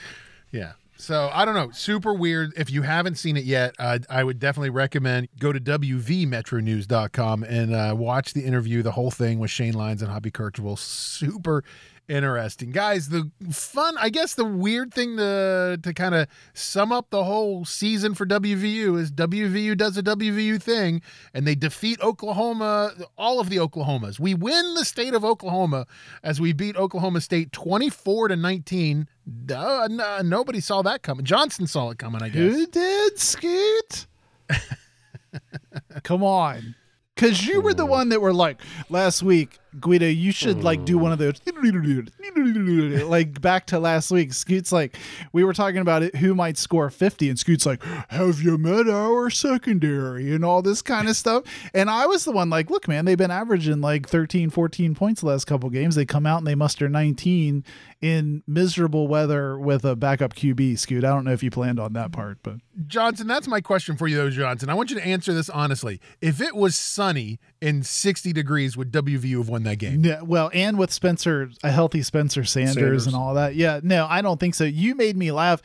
[0.53, 0.73] Yeah.
[0.99, 1.71] So I don't know.
[1.73, 2.53] Super weird.
[2.57, 7.75] If you haven't seen it yet, uh, I would definitely recommend go to wvmetronews.com and
[7.75, 10.79] uh, watch the interview, the whole thing with Shane Lyons and Hoppy Kercheval.
[10.79, 11.65] Super
[12.09, 13.09] interesting, guys.
[13.09, 17.65] The fun, I guess, the weird thing to to kind of sum up the whole
[17.65, 21.03] season for WVU is WVU does a WVU thing,
[21.35, 24.19] and they defeat Oklahoma, all of the Oklahomas.
[24.21, 25.87] We win the state of Oklahoma
[26.23, 29.09] as we beat Oklahoma State twenty four to nineteen.
[29.51, 31.25] Uh, n- nobody saw that coming.
[31.25, 32.35] Johnson saw it coming, I guess.
[32.55, 34.07] Who did, Scoot?
[36.03, 36.75] Come on.
[37.17, 40.07] Cause you were the one that were like last week, Guido.
[40.07, 41.25] You should like do one of hmm.
[41.25, 44.33] those, like back to last week.
[44.33, 44.97] Scoot's like,
[45.33, 48.89] we were talking about it, who might score fifty, and Scoot's like, have you met
[48.89, 51.45] our secondary and all this kind of stuff.
[51.75, 55.21] And I was the one like, look, man, they've been averaging like 13, 14 points
[55.21, 55.95] the last couple games.
[55.95, 57.65] They come out and they muster nineteen
[58.01, 60.79] in miserable weather with a backup QB.
[60.79, 62.57] Scoot, I don't know if you planned on that part, but
[62.87, 64.69] Johnson, that's my question for you, though, Johnson.
[64.69, 66.01] I want you to answer this honestly.
[66.21, 70.05] If it was sunny and 60 degrees, would WVU have won that game?
[70.05, 73.07] Yeah, well, and with Spencer, a healthy Spencer Sanders, Sanders.
[73.07, 73.55] and all that.
[73.55, 74.65] Yeah, no, I don't think so.
[74.65, 75.63] You made me laugh.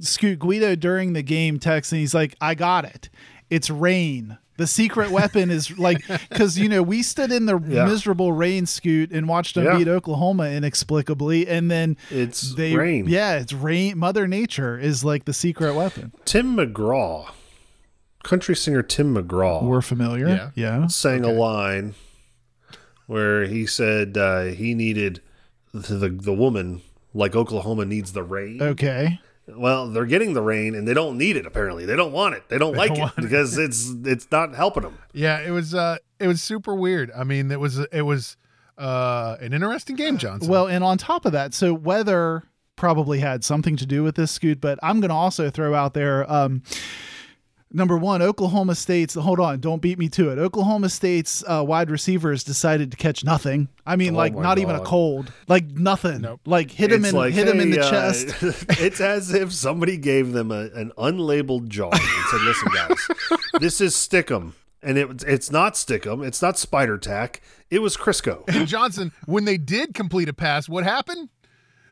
[0.00, 3.08] Scoot Guido during the game text, and he's like, "I got it.
[3.50, 7.84] It's rain." The secret weapon is like because you know we stood in the Yeah.
[7.84, 9.78] miserable rain, Scoot, and watched them Yeah.
[9.78, 13.06] beat Oklahoma inexplicably, and then It's they rain.
[13.08, 13.96] Yeah, it's rain.
[13.98, 16.10] Mother Nature is like the secret weapon.
[16.24, 17.26] Tim McGraw,
[18.24, 20.28] country singer Tim McGraw, We're familiar.
[20.28, 20.50] Yeah.
[20.54, 20.86] Yeah.
[20.88, 21.94] sang a line
[23.06, 25.20] where he said uh, he needed
[25.72, 26.82] the, the the woman
[27.14, 28.60] like Oklahoma needs the rain.
[28.62, 29.20] Okay.
[29.46, 31.46] Well, they're getting the rain and they don't need it.
[31.46, 32.48] Apparently, they don't want it.
[32.48, 33.22] They don't like don't it want it.
[33.22, 34.98] because it's it's not helping them.
[35.14, 37.10] Yeah, it was uh it was super weird.
[37.16, 38.36] I mean, it was it was
[38.76, 40.50] uh an interesting game, Johnson.
[40.50, 42.44] Well, and on top of that, so weather
[42.76, 45.94] probably had something to do with this scoot, but I'm going to also throw out
[45.94, 46.62] there um
[47.70, 49.14] Number one, Oklahoma State's.
[49.14, 50.38] Hold on, don't beat me to it.
[50.38, 53.68] Oklahoma State's uh, wide receivers decided to catch nothing.
[53.86, 56.22] I mean, Oh like my not even a cold, like nothing.
[56.22, 56.40] Nope.
[56.46, 58.34] Like hit him It's in, like, hit him in the uh, chest.
[58.80, 63.08] it's as if somebody gave them a, an unlabeled jar and said, "Listen, guys,
[63.60, 66.24] this is Stickum." And it, it's not Stickum.
[66.26, 67.42] It's not Spider Tack.
[67.68, 68.44] It was Crisco.
[68.48, 71.28] and Johnson, when they did complete a pass, what happened?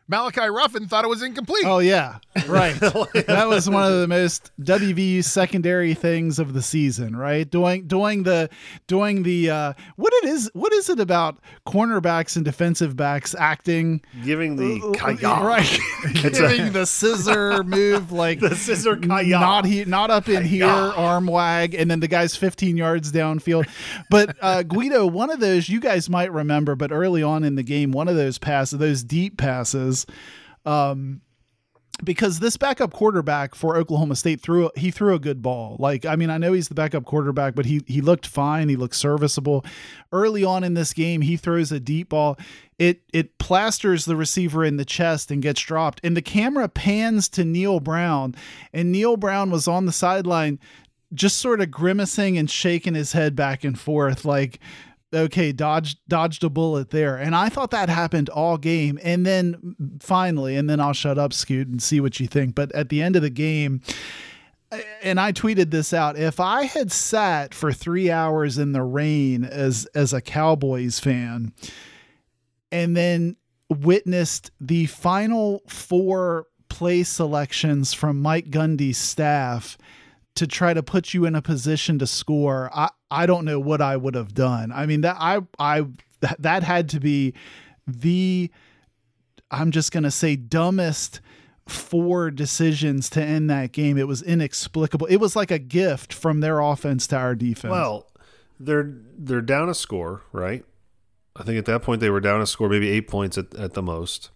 [0.09, 1.65] Malachi Ruffin thought it was incomplete.
[1.67, 2.75] Oh yeah, right.
[2.81, 7.51] that was one of the most WVU secondary things of the season, right?
[7.51, 8.49] Doing doing the
[8.87, 14.01] doing the uh, what it is what is it about cornerbacks and defensive backs acting
[14.25, 15.19] Giving the Uh, kaya.
[15.45, 15.79] right?
[16.05, 19.39] It's a- Giving the scissor move like The scissor kaya.
[19.41, 23.69] not he, not up in here, arm wag, and then the guy's 15 yards downfield.
[24.11, 27.63] But uh, Guido, one of those you guys might remember, but early on in the
[27.63, 29.96] game, one of those passes, those deep passes,
[30.67, 31.23] um,
[32.05, 35.77] because this backup quarterback for Oklahoma State threw he threw a good ball.
[35.79, 38.69] Like I mean, I know he's the backup quarterback, but he he looked fine.
[38.69, 39.65] He looked serviceable.
[40.13, 42.37] Early on in this game, he throws a deep ball.
[42.79, 46.01] It it plasters the receiver in the chest and gets dropped.
[46.05, 48.35] And the camera pans to Neal Brown,
[48.73, 50.59] and Neal Brown was on the sideline
[51.15, 54.59] just sort of grimacing and shaking his head back and forth like
[55.15, 59.77] okay dodged dodged a bullet there and i thought that happened all game and then
[60.01, 63.01] finally and then i'll shut up scoot and see what you think but at the
[63.01, 63.81] end of the game
[65.03, 66.19] and I tweeted this out.
[66.19, 71.53] If I had sat for three hours in the rain as as a Cowboys fan,
[72.73, 73.37] and then
[73.69, 79.79] witnessed the final four play selections from Mike Gundy's staff
[80.37, 83.81] to try to put you in a position to score, I I don't know what
[83.81, 84.73] I would have done.
[84.73, 85.87] I mean that I I
[86.39, 87.35] that, had to be
[87.87, 88.51] the
[89.51, 91.21] I'm just going to say dumbest
[91.69, 93.99] four decisions to end that game.
[93.99, 95.07] It was inexplicable.
[95.07, 97.71] It was like a gift from their offense to our defense.
[97.71, 98.11] Well,
[98.59, 100.65] they're they're down a score, right?
[101.35, 103.75] I think at that point they were down a score, maybe eight points at, at
[103.75, 104.31] the most.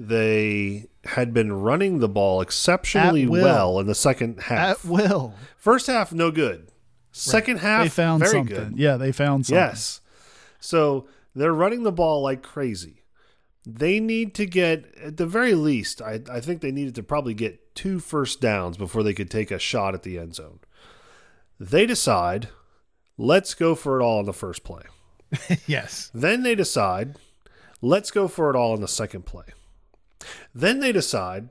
[0.00, 4.84] They had been running the ball exceptionally well in the second half.
[4.84, 5.34] at will.
[5.56, 6.68] First half, no good.
[7.10, 8.54] Second half, They found very something.
[8.54, 8.78] good.
[8.78, 9.58] Yeah, they found something.
[9.60, 10.00] Yes.
[10.60, 13.02] So they're running the ball like crazy.
[13.66, 17.34] They need to get, at the very least, I, I think they needed to probably
[17.34, 20.60] get two first downs before they could take a shot at the end zone.
[21.58, 22.48] They decide,
[23.16, 24.82] let's go for it all in the first play.
[25.66, 26.10] yes.
[26.14, 27.16] Then they decide,
[27.82, 29.44] let's go for it all in the second play.
[30.54, 31.50] Then they decide,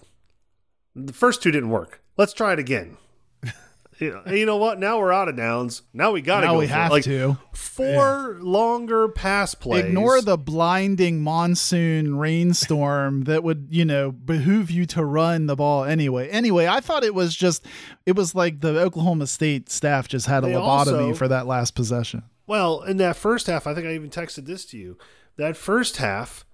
[0.96, 2.02] the first two didn't work.
[2.18, 2.98] Let's try it again.
[4.00, 4.80] you, know, you know what?
[4.80, 5.84] Now we're out of downs.
[5.94, 6.94] Now we got to Now go we have it.
[6.94, 7.38] Like, to.
[7.54, 9.86] Four longer pass plays.
[9.86, 15.84] Ignore the blinding monsoon rainstorm that would, you know, behoove you to run the ball
[15.84, 16.28] anyway.
[16.30, 17.66] Anyway, I thought it was just,
[18.08, 20.62] it was like the Oklahoma State staff just had a They lobotomy
[21.08, 22.24] also- for that last possession.
[22.48, 24.98] Well, in that first half, I think I even texted this to you.
[25.36, 26.46] That first half,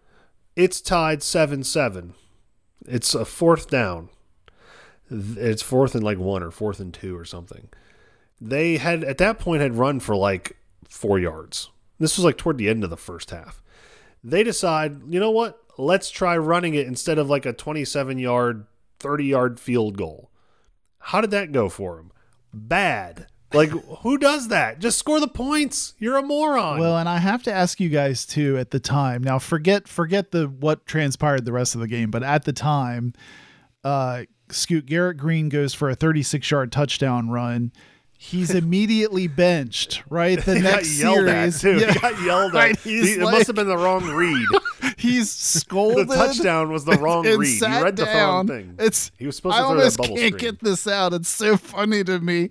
[0.55, 2.13] it's tied 7 7.
[2.85, 4.09] It's a fourth down.
[5.09, 7.69] It's fourth and like one or fourth and two or something.
[8.41, 11.69] They had, at that point, had run for like four yards.
[11.99, 13.61] This was like toward the end of the first half.
[14.23, 15.59] They decide, you know what?
[15.77, 18.65] Let's try running it instead of like a 27 yard,
[18.99, 20.29] 30 yard field goal.
[20.99, 22.11] How did that go for them?
[22.53, 23.27] Bad.
[23.53, 24.79] Like, who does that?
[24.79, 25.93] Just score the points.
[25.99, 26.79] You're a moron.
[26.79, 29.23] Well, and I have to ask you guys too at the time.
[29.23, 33.13] Now forget forget the what transpired the rest of the game, but at the time,
[33.83, 37.71] uh Scoot Garrett Green goes for a 36 yard touchdown run.
[38.25, 40.43] He's immediately benched, right?
[40.43, 41.55] The he got next yelled series.
[41.55, 41.77] at too.
[41.79, 41.91] Yeah.
[41.93, 42.79] He got yelled at.
[42.79, 44.47] He- it must have been the wrong read.
[44.97, 46.07] He's scolded.
[46.07, 47.59] the touchdown was the wrong and read.
[47.61, 48.75] He read the wrong thing.
[48.79, 50.51] It's He was supposed I to throw that bubble can't screen.
[50.53, 51.13] get this out.
[51.13, 52.49] It's so funny to me,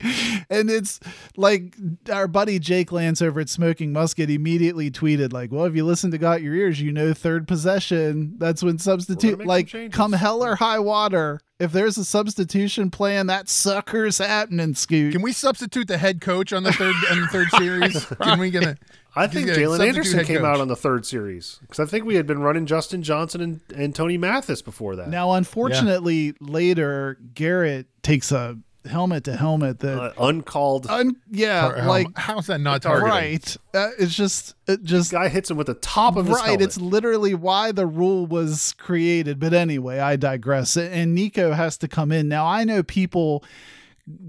[0.50, 1.00] and it's
[1.36, 1.74] like
[2.12, 6.10] our buddy Jake Lance over at Smoking Musket immediately tweeted like, "Well, if you listen
[6.10, 8.34] to Got Your Ears, you know third possession.
[8.38, 11.40] That's when substitute like come hell or high water.
[11.62, 14.74] If there's a substitution plan, that sucker's happening.
[14.74, 15.12] Scoot.
[15.12, 18.04] Can we substitute the head coach on the third on the third series?
[18.22, 18.76] Can we get a?
[19.14, 20.46] I can think we get Jaylen Anderson came coach?
[20.46, 23.60] out on the third series because I think we had been running Justin Johnson and,
[23.76, 25.08] and Tony Mathis before that.
[25.08, 31.80] Now, unfortunately, later Garrett takes a helmet to helmet that Uh, uncalled un, yeah, Or
[31.82, 33.10] how- like how's that not targeting.
[33.10, 33.32] targeting?
[33.32, 33.56] right.
[33.74, 36.44] Uh, it's just it just guy hits him with the top of his right.
[36.46, 36.62] helmet.
[36.62, 39.38] It's literally why the rule was created.
[39.38, 40.76] But anyway, I digress.
[40.76, 42.46] And Nico has to come in now.
[42.46, 43.44] I know people.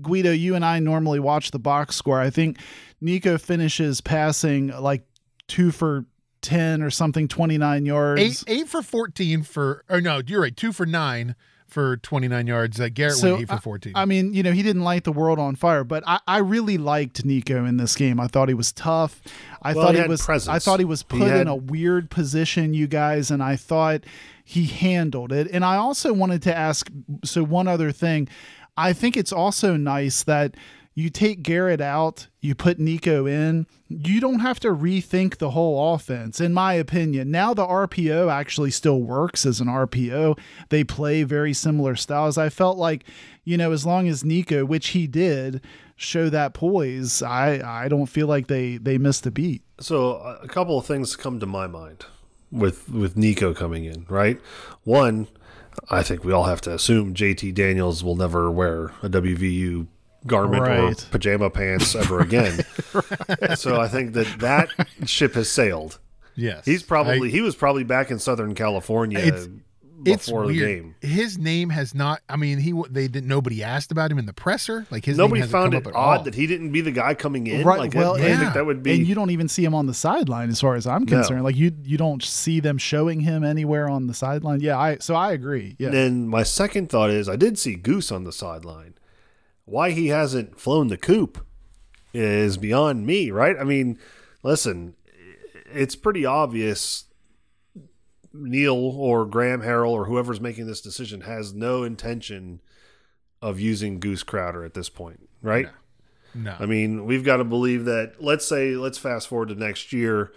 [0.03, 2.19] Guido, you and I normally watch the box score.
[2.21, 2.59] I think
[3.01, 5.03] Nico finishes passing like
[5.47, 6.05] two for
[6.41, 8.21] ten or something, twenty nine yards.
[8.21, 11.35] Eight eight for fourteen for or no, you're right, two for nine
[11.73, 12.79] for twenty nine yards.
[12.79, 13.93] Uh, Garrett So, went eight for fourteen.
[13.95, 16.77] I mean, you know, he didn't light the world on fire, but I, I really
[16.77, 18.19] liked Nicco in this game.
[18.19, 19.21] I thought he was tough.
[19.61, 20.53] I Well, thought he he, had was presence.
[20.55, 23.55] I thought he was He put had- in a weird position, you guys, and I
[23.55, 24.03] thought
[24.45, 25.47] he handled it.
[25.51, 26.89] And I also wanted to ask
[27.23, 28.27] so one other thing.
[28.77, 30.55] I think it's also nice that
[30.95, 35.93] you take Garrett out, you put Nicco in, you don't have to rethink the whole
[35.93, 37.31] offense, in my opinion.
[37.31, 40.37] Now the RPO actually still works as an RPO.
[40.69, 42.37] They play very similar styles.
[42.37, 43.05] I felt like,
[43.43, 45.61] you know, as long as Nicco, which he did,
[45.95, 49.63] show that poise, I, I don't feel like they, they missed a beat.
[49.79, 52.05] So a couple of things come to my mind
[52.51, 54.39] with with Nicco coming in, right?
[54.83, 55.27] One,
[55.89, 59.87] I think we all have to assume JT Daniels will never wear a WVU
[60.27, 61.07] garment or Right.
[61.11, 62.59] pajama pants ever again.
[63.55, 64.69] So I think that that
[65.05, 65.99] ship has sailed.
[66.35, 69.47] yes, He's probably I- he was probably back in Southern California It's-
[70.05, 70.67] it's before the weird.
[70.83, 70.95] game.
[71.01, 72.19] His name has not.
[72.27, 73.29] I mean, he they didn't.
[73.29, 74.85] Nobody asked about him in the presser.
[74.91, 76.23] Like his Nobody name hasn't found come it up at odd all.
[76.25, 77.65] that he didn't be the guy coming in.
[77.65, 78.95] Right, Like, well, I and- think that would be.
[78.95, 81.07] And you don't even see him on the sideline, as far as I'm No.
[81.19, 81.43] concerned.
[81.45, 84.59] Like you, you don't see them showing him anywhere on the sideline.
[84.59, 85.77] Yeah, I so I agree.
[85.79, 88.95] Yeah, Then my second thought is I did see Goose on the sideline.
[89.65, 91.45] Why he hasn't flown the coop
[92.13, 93.55] is beyond me, right?
[93.57, 93.97] I mean,
[94.43, 94.95] listen,
[95.71, 97.05] it's pretty obvious
[98.33, 102.61] Neal or Graham Harrell or whoever's making this decision has no intention
[103.41, 105.67] of using Goose Crowder at this point, right?
[106.33, 108.15] no, I mean, we've got to believe that.
[108.19, 110.31] Let's say, let's fast forward to next year,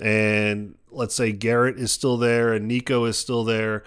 [0.00, 3.84] and let's say Garrett is still there and Nicco is still there.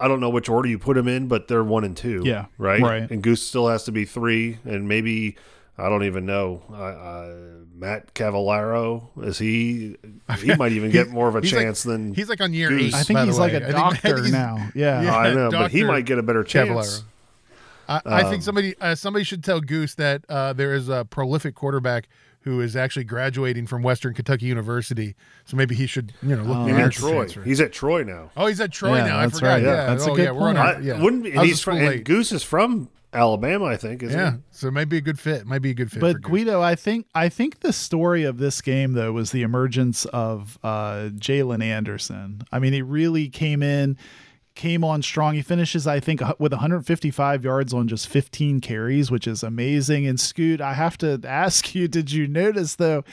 [0.00, 2.22] I don't know which order you put them in, but they're one and two.
[2.24, 2.80] Yeah, right.
[2.80, 3.10] right.
[3.10, 5.36] And Goose still has to be three, and maybe
[5.76, 6.62] I don't even know.
[6.70, 7.34] Uh, uh,
[7.74, 9.96] Matt Cavallaro is he?
[10.40, 12.68] He might even get more of a He's like- chance than he's like on year
[12.68, 12.94] Goose.
[12.94, 12.94] eight.
[12.94, 13.58] I think he's like way.
[13.62, 14.68] a I think- I think doctor now.
[14.74, 15.16] Yeah, Yeah.
[15.16, 16.68] I know, but he might get a better chance.
[16.68, 17.02] Cavallaro.
[17.88, 21.06] I, I Um, think somebody uh, somebody should tell Goose that uh, there is a
[21.06, 22.08] prolific quarterback
[22.42, 25.14] who is actually graduating from Western Kentucky University.
[25.44, 27.12] So maybe he should, you know, look Oh, maybe Maybe at Troy.
[27.14, 27.42] transfer.
[27.42, 28.30] He's at Troy now.
[28.36, 29.18] Oh, he's at Troy Yeah, now.
[29.18, 29.52] I that's forgot.
[29.54, 29.62] right.
[29.62, 30.56] Yeah, That's a oh, good yeah, point.
[30.58, 31.26] Our, I wouldn't.
[31.26, 32.04] I And he's from, and.
[32.04, 34.02] Goose is from Alabama, I think.
[34.02, 34.38] Isn't Yeah, he?
[34.50, 35.46] so it might be a good fit.
[35.46, 36.00] Might be a good fit.
[36.00, 36.30] But Goose.
[36.30, 40.58] Guido, I think I think the story of this game though was the emergence of
[40.62, 42.42] uh, Jaylen Anderson.
[42.52, 43.96] I mean, he really came in,
[44.58, 45.34] came on strong.
[45.34, 50.06] He finishes, I think, with 155 yards on just 15 carries, which is amazing.
[50.06, 53.04] And Scoot, I have to ask you, did you notice though?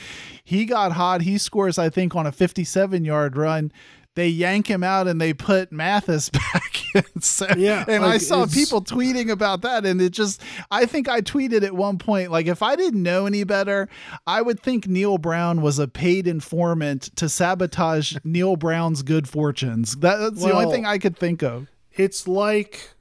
[0.44, 1.22] He got hot.
[1.22, 3.72] He scores, I think, on a 57 yard run.
[4.16, 7.22] They yank him out and they put Mathis back in.
[7.22, 11.22] So, Yeah, and I saw people tweeting about that, and it just, I think I
[11.22, 13.90] tweeted at one point, like, if I didn't know any better,
[14.26, 19.96] I would think Neal Brown was a paid informant to sabotage Neal Brown's good fortunes.
[19.98, 21.68] That, that's the only thing I could think of.
[21.92, 22.92] It's like,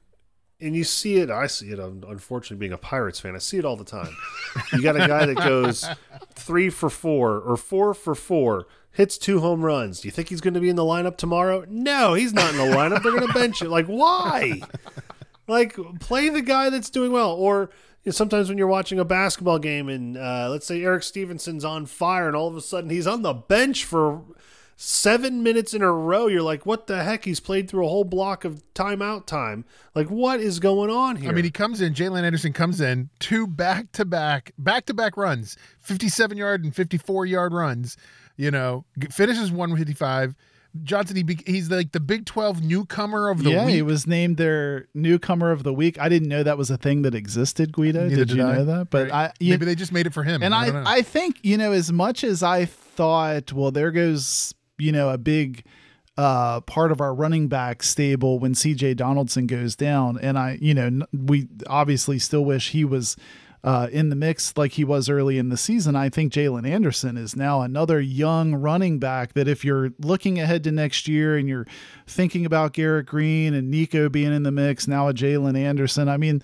[0.59, 1.29] and you see it.
[1.29, 1.79] I see it.
[1.79, 4.15] Unfortunately, being a Pirates fan, I see it all the time.
[4.73, 5.85] You got a guy that goes
[6.33, 10.01] three for four or four for four, hits two home runs.
[10.01, 11.65] Do you think he's going to be in the lineup tomorrow?
[11.69, 13.03] No, he's not in the lineup.
[13.03, 13.69] They're going to bench it.
[13.69, 14.61] Like, why?
[15.47, 17.33] Like, play the guy that's doing well.
[17.33, 17.69] Or
[18.03, 21.65] you know, sometimes when you're watching a basketball game and uh, let's say Erik Stevenson's
[21.65, 24.23] on fire and all of a sudden he's on the bench for
[24.77, 27.25] seven minutes in a row, you're like, what the heck?
[27.25, 29.63] He's played through a whole block of timeout time.
[29.93, 31.29] Like, what is going on here?
[31.29, 31.93] I mean, he comes in.
[31.93, 36.75] Jaylen Anderson comes in two back to back, back to back runs, fifty-seven yard and
[36.75, 37.97] fifty-four yard runs.
[38.37, 40.35] You know, finishes one fifty-five.
[40.83, 43.69] Johnson, he be, he's like the Big Twelve newcomer of the yeah, week.
[43.69, 45.97] Yeah, he was named their newcomer of the week.
[45.99, 48.07] I didn't know that was a thing that existed, Guido.
[48.07, 48.57] Neither did you I.
[48.57, 48.89] know that?
[48.89, 49.29] But Right.
[49.29, 50.43] I, you, maybe they just made it for him.
[50.43, 50.95] And I, I.
[50.97, 55.17] I, think, you know, as much as I thought, well, there goes, you know, a
[55.17, 55.63] big
[56.17, 60.17] uh, part of our running back stable when CJ Donaldson goes down.
[60.21, 63.15] And I, you know, we obviously still wish he was
[63.65, 65.95] uh, in the mix like he was early in the season.
[65.95, 70.63] I think Jaylen Anderson is now another young running back that if you're looking ahead
[70.65, 71.65] to next year and you're
[72.05, 76.17] thinking about Garrett Greene and Nicco being in the mix, now a Jaylen Anderson, I
[76.17, 76.43] mean,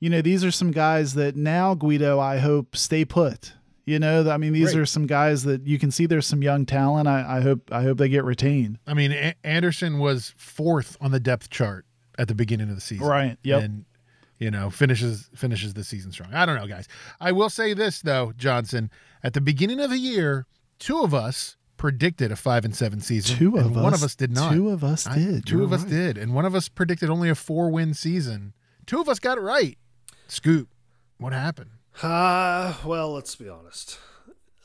[0.00, 3.52] you know, these are some guys that now, Guido, I hope stay put.
[3.84, 4.82] You know, I mean, these Right.
[4.82, 7.06] are some guys that you can see there's some young talent.
[7.08, 8.78] I, I hope I hope they get retained.
[8.86, 11.84] I mean, A- Anderson was fourth on the depth chart
[12.16, 13.06] at the beginning of the season.
[13.06, 13.62] Right, yep.
[13.64, 13.84] And
[14.42, 16.34] you know, finishes finishes the season strong.
[16.34, 16.88] I don't know, guys.
[17.20, 18.90] I will say this though, Johnson.
[19.22, 20.46] At the beginning of the year,
[20.80, 23.36] two of us predicted a five and seven season.
[23.36, 23.82] Two of and us.
[23.82, 24.52] One of us did not.
[24.52, 25.46] Two of us I- did.
[25.46, 28.52] 2 You're of us did, and one of us predicted only a four win season.
[28.84, 29.78] Two of us got it right.
[30.26, 30.68] Scoop,
[31.18, 31.70] what happened?
[32.02, 33.98] Uh, well, let's be honest.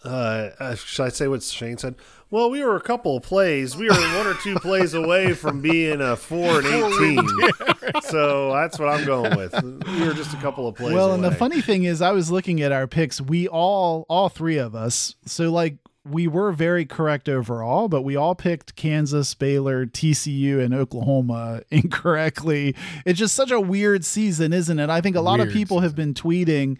[0.04, 1.96] Uh, uh, should I say what Shane said?
[2.30, 3.78] Well, we were a couple of plays.
[3.78, 7.28] We were one or two plays away from being a four and eighteen.
[8.04, 9.54] so that's what I'm going with.
[9.64, 10.94] We were just a couple of plays.
[10.94, 13.22] Well, and the funny thing is, I was looking at our picks.
[13.22, 15.78] We all, all three of us, so like
[16.10, 22.76] we were very correct overall, but we all picked Kansas, Baylor, TCU, and Oklahoma incorrectly.
[23.06, 24.90] It's just such a weird season, isn't it?
[24.90, 26.78] I think a lot of Weird people have been tweeting,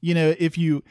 [0.00, 0.82] you know, if you.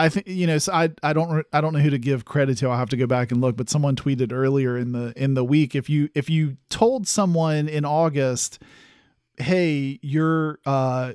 [0.00, 0.58] I think you know.
[0.58, 2.68] So I I don't I don't know who to give credit to.
[2.68, 3.56] I'll have to go back and look.
[3.56, 7.68] But someone tweeted earlier in the in the week if you if you told someone
[7.68, 8.60] in August,
[9.38, 11.12] hey, you're uh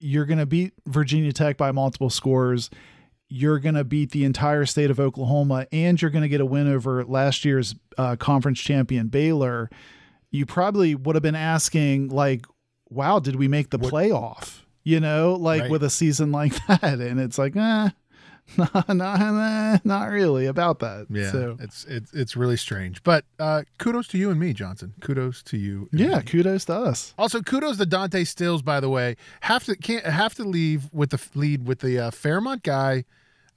[0.00, 2.70] you're going to beat Virginia Tech by multiple scores.
[3.28, 6.46] You're going to beat the entire state of Oklahoma, and you're going to get a
[6.46, 9.68] win over last year's uh, conference champion Baylor.
[10.30, 12.46] You probably would have been asking, like,
[12.88, 14.60] wow, did we make the playoff?
[14.84, 15.70] You know, like Right.
[15.72, 17.00] with a season like that.
[17.00, 17.90] And it's like, eh,
[18.56, 21.06] not, not, not really about that.
[21.10, 23.02] Yeah, So, it's it's it's really strange.
[23.02, 24.94] But uh, kudos to you and me, Johnson.
[25.00, 25.88] Kudos to you.
[25.92, 26.22] and yeah, me.
[26.22, 27.14] kudos to us.
[27.18, 28.62] Also, kudos to Dante Stills.
[28.62, 32.10] By the way, have to can't have to leave with the lead with the uh,
[32.10, 33.04] Fairmont guy.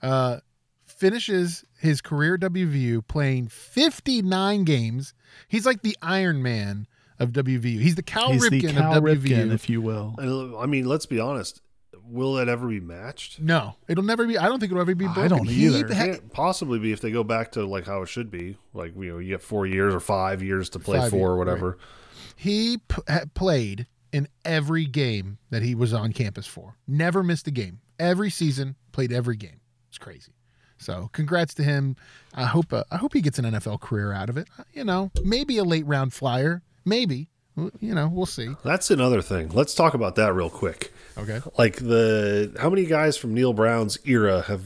[0.02, 0.40] Uh,
[0.86, 5.14] finishes his career WVU playing 59 games.
[5.48, 6.86] He's like the Iron Man
[7.18, 7.80] of WVU.
[7.80, 9.22] He's the Cal He's Ripken the Cal of WVU.
[9.22, 10.16] Ripken, if you will.
[10.18, 11.62] And, I mean, let's be honest.
[12.12, 13.40] Will it ever be matched?
[13.40, 14.38] no, it'll never be.
[14.38, 15.24] I don't think it'll ever be Broken.
[15.24, 15.94] I don't He either.
[15.94, 18.58] ha- Can't possibly be if they go back to like how it should be.
[18.74, 21.26] Like you know, you get four years or five years to play Five for years,
[21.30, 21.78] or whatever.
[22.36, 26.76] he p- ha- played in every game that he was on campus for.
[26.88, 27.80] Never missed a game.
[28.00, 29.62] Every season, played every game.
[29.90, 30.34] It's crazy.
[30.78, 31.96] So, congrats to him.
[32.34, 34.48] I hope uh, I hope he gets an NFL career out of it.
[34.60, 37.30] Uh, You know, maybe a late round flyer, maybe.
[37.80, 38.50] You know, we'll see.
[38.64, 39.50] That's another thing.
[39.50, 40.94] Let's talk about that real quick.
[41.18, 41.42] Okay.
[41.58, 44.64] Like the how many guys from Neal Brown's era have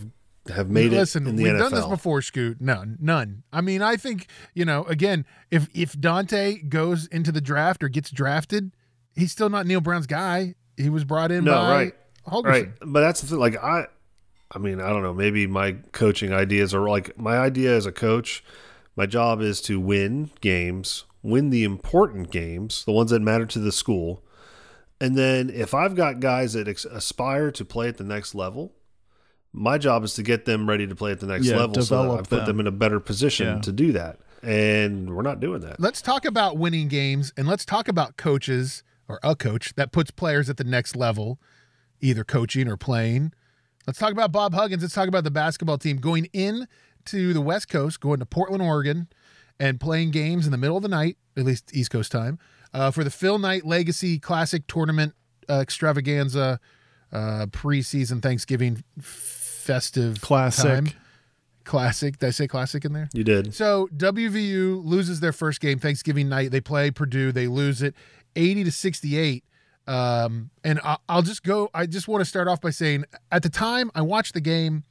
[0.47, 1.59] have made Listen, it in the we've NFL?
[1.59, 2.61] done this before, Scoot.
[2.61, 3.43] None, none.
[3.51, 4.83] I mean, I think you know.
[4.83, 8.71] Again, if if Dante goes into the draft or gets drafted,
[9.15, 10.55] he's still not Neal Brown's guy.
[10.77, 11.93] He was brought in No, by right.
[12.27, 12.43] Holgorsen.
[12.45, 12.69] Right.
[12.81, 13.39] But that's the thing.
[13.39, 13.87] Like I,
[14.51, 15.13] I mean, I don't know.
[15.13, 18.43] Maybe my coaching ideas are like my idea as a coach.
[18.95, 23.59] My job is to win games, win the important games, the ones that matter to
[23.59, 24.23] the school.
[25.01, 28.73] And then if I've got guys that ex- aspire to play at the next level,
[29.51, 32.03] my job is to get them ready to play at the next Yeah, level so
[32.03, 32.45] that I put them.
[32.45, 32.59] them.
[32.61, 33.61] in a better position Yeah.
[33.61, 34.19] to do that.
[34.43, 35.79] And we're not doing that.
[35.79, 40.11] let's talk about winning games and let's talk about coaches or a coach that puts
[40.11, 41.39] players at the next level,
[42.01, 43.33] either coaching or playing.
[43.87, 44.83] Let's talk about Bob Huggins.
[44.83, 46.67] Let's talk about the basketball team going in
[47.05, 49.07] to the West Coast, going to Portland, Oregon,
[49.59, 52.39] and playing games in the middle of the night, at least East Coast time,
[52.73, 55.13] uh, for the Phil Knight Legacy Classic Tournament
[55.49, 56.59] uh, Extravaganza
[57.11, 60.63] uh, preseason Thanksgiving festive Classic.
[60.63, 60.89] time.
[61.63, 62.17] Classic.
[62.19, 63.09] Did I say classic in there?
[63.11, 63.55] You did.
[63.55, 66.51] So WVU loses their first game Thanksgiving night.
[66.51, 67.31] They play Purdue.
[67.31, 67.95] They lose it
[68.35, 69.43] 80 to 68.
[69.87, 71.69] Um, and I, I'll just go.
[71.73, 74.83] I just want to start off by saying at the time I watched the game,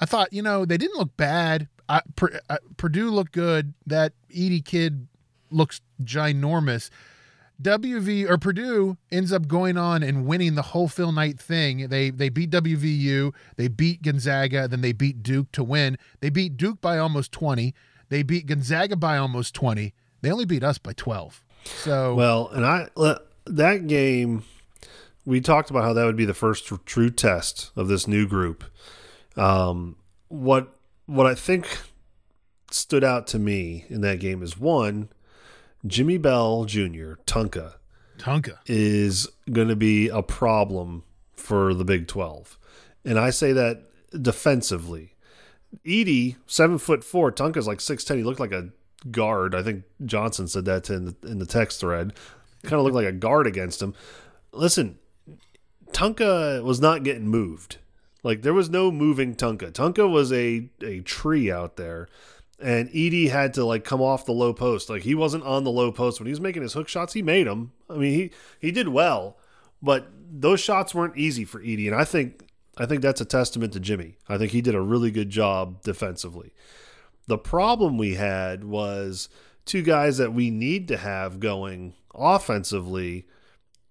[0.00, 1.68] I thought, you know, they didn't look bad.
[1.88, 2.02] I,
[2.50, 3.74] uh, Purdue looked good.
[3.86, 5.08] That Edey kid
[5.50, 6.90] looks ginormous.
[7.60, 11.88] WV or Purdue ends up going on and winning the whole Phil Knight thing.
[11.88, 15.98] They they beat WVU, they beat Gonzaga, then they beat Duke to win.
[16.20, 17.74] They beat Duke by almost 20.
[18.10, 19.92] They beat Gonzaga by almost 20.
[20.20, 21.42] They only beat us by 12.
[21.64, 22.88] So Well, and I
[23.46, 24.44] that game,
[25.24, 28.64] we talked about how that would be the first true test of this new group.
[29.36, 29.96] Um,
[30.28, 30.77] what
[31.08, 31.66] what I think
[32.70, 35.08] stood out to me in that game is one,
[35.86, 37.14] Jimmy Bell Jr.
[37.26, 37.74] Tunka
[38.18, 38.58] Tonka.
[38.66, 41.04] is going to be a problem
[41.34, 42.58] for the Big Twelve,
[43.04, 43.84] and I say that
[44.20, 45.14] defensively.
[45.86, 47.32] Edey, seven foot four.
[47.32, 48.18] Tunka's like six ten.
[48.18, 48.68] He looked like a
[49.10, 49.54] guard.
[49.54, 52.12] I think Johnson said that in the, in the text thread.
[52.64, 53.94] Kind of looked like a guard against him.
[54.52, 54.98] Listen,
[55.92, 57.78] Tunka was not getting moved.
[58.28, 59.72] Like there was no moving Tunka.
[59.72, 62.08] Tunka was a a tree out there,
[62.60, 64.90] and Edey had to like come off the low post.
[64.90, 67.14] Like he wasn't on the low post when he was making his hook shots.
[67.14, 67.72] He made them.
[67.88, 69.38] I mean, he he did well,
[69.80, 71.86] but those shots weren't easy for Edey.
[71.86, 72.42] And I think
[72.76, 74.18] I think that's a testament to Jimmy.
[74.28, 76.52] I think he did a really good job defensively.
[77.28, 79.30] The problem we had was
[79.64, 83.26] two guys that we need to have going offensively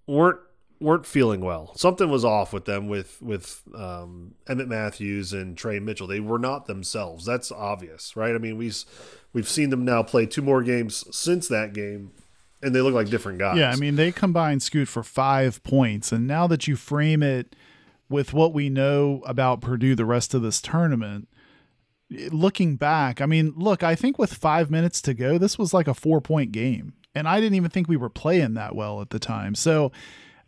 [0.05, 0.41] weren't
[0.79, 1.73] weren't feeling well.
[1.75, 6.07] Something was off with them with with um, Emmitt Matthews and Tre Mitchell.
[6.07, 7.25] They were not themselves.
[7.25, 8.35] That's obvious, right?
[8.35, 8.83] I mean, we've
[9.33, 12.11] we've seen them now play two more games since that game,
[12.61, 13.57] and they look like different guys.
[13.57, 17.55] Yeah, I mean they combined Scoot for five points, and now that you frame it
[18.09, 21.27] with what we know about Purdue the rest of this tournament,
[22.31, 25.87] looking back, I mean, look, I think with five minutes to go, this was like
[25.87, 29.09] a four point game, and I didn't even think we were playing that well at
[29.09, 29.55] the time.
[29.55, 29.91] So.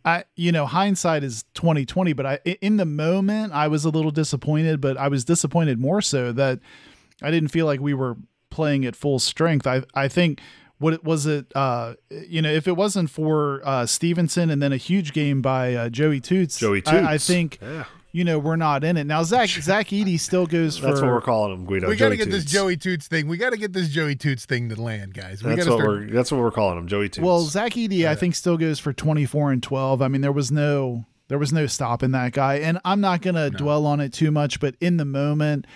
[0.04, 4.10] I you know hindsight is 2020 but I in the moment I was a little
[4.10, 6.60] disappointed but I was disappointed more so that
[7.22, 8.16] I didn't feel like we were
[8.50, 9.66] playing at full strength.
[9.66, 10.40] I I think
[10.78, 14.72] what it was it uh you know if it wasn't for uh Stevenson and then
[14.72, 17.84] a huge game by uh, Joey Toots Joey I, I think Yeah.
[18.12, 19.04] You know we're not in it.
[19.04, 21.88] Now Zach Zach Edey still goes for That's what we're calling him, Guido.
[21.88, 23.28] we got to Joey get this Joey Toots thing.
[23.28, 25.42] We got to get this Joey Toots thing to land, guys.
[25.42, 25.88] We That's what start.
[25.88, 27.24] we're that's what we're calling him, Joey Toots.
[27.24, 30.02] Well, Zach Edey, I think, still goes for 24 and 12.
[30.02, 33.50] I mean, there was no there was no stopping that guy, and I'm not gonna
[33.50, 34.58] dwell on it too much.
[34.58, 35.66] But in the moment,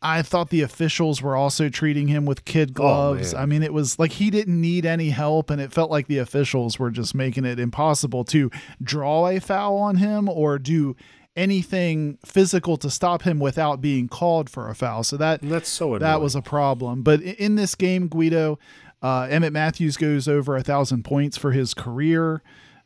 [0.00, 3.32] I thought the officials were also treating him with kid oh, gloves.
[3.32, 3.42] man.
[3.42, 6.18] I mean, it was like he didn't need any help, and it felt like the
[6.18, 8.50] officials were just making it impossible to
[8.82, 10.94] draw a foul on him or do
[11.36, 15.02] anything physical to stop him without being called for a foul.
[15.02, 16.00] So that that's so annoying.
[16.00, 17.02] that was a problem.
[17.02, 18.58] But in this game, Guido,
[19.02, 22.42] uh, Emmitt Matthews goes over a thousand points for his career.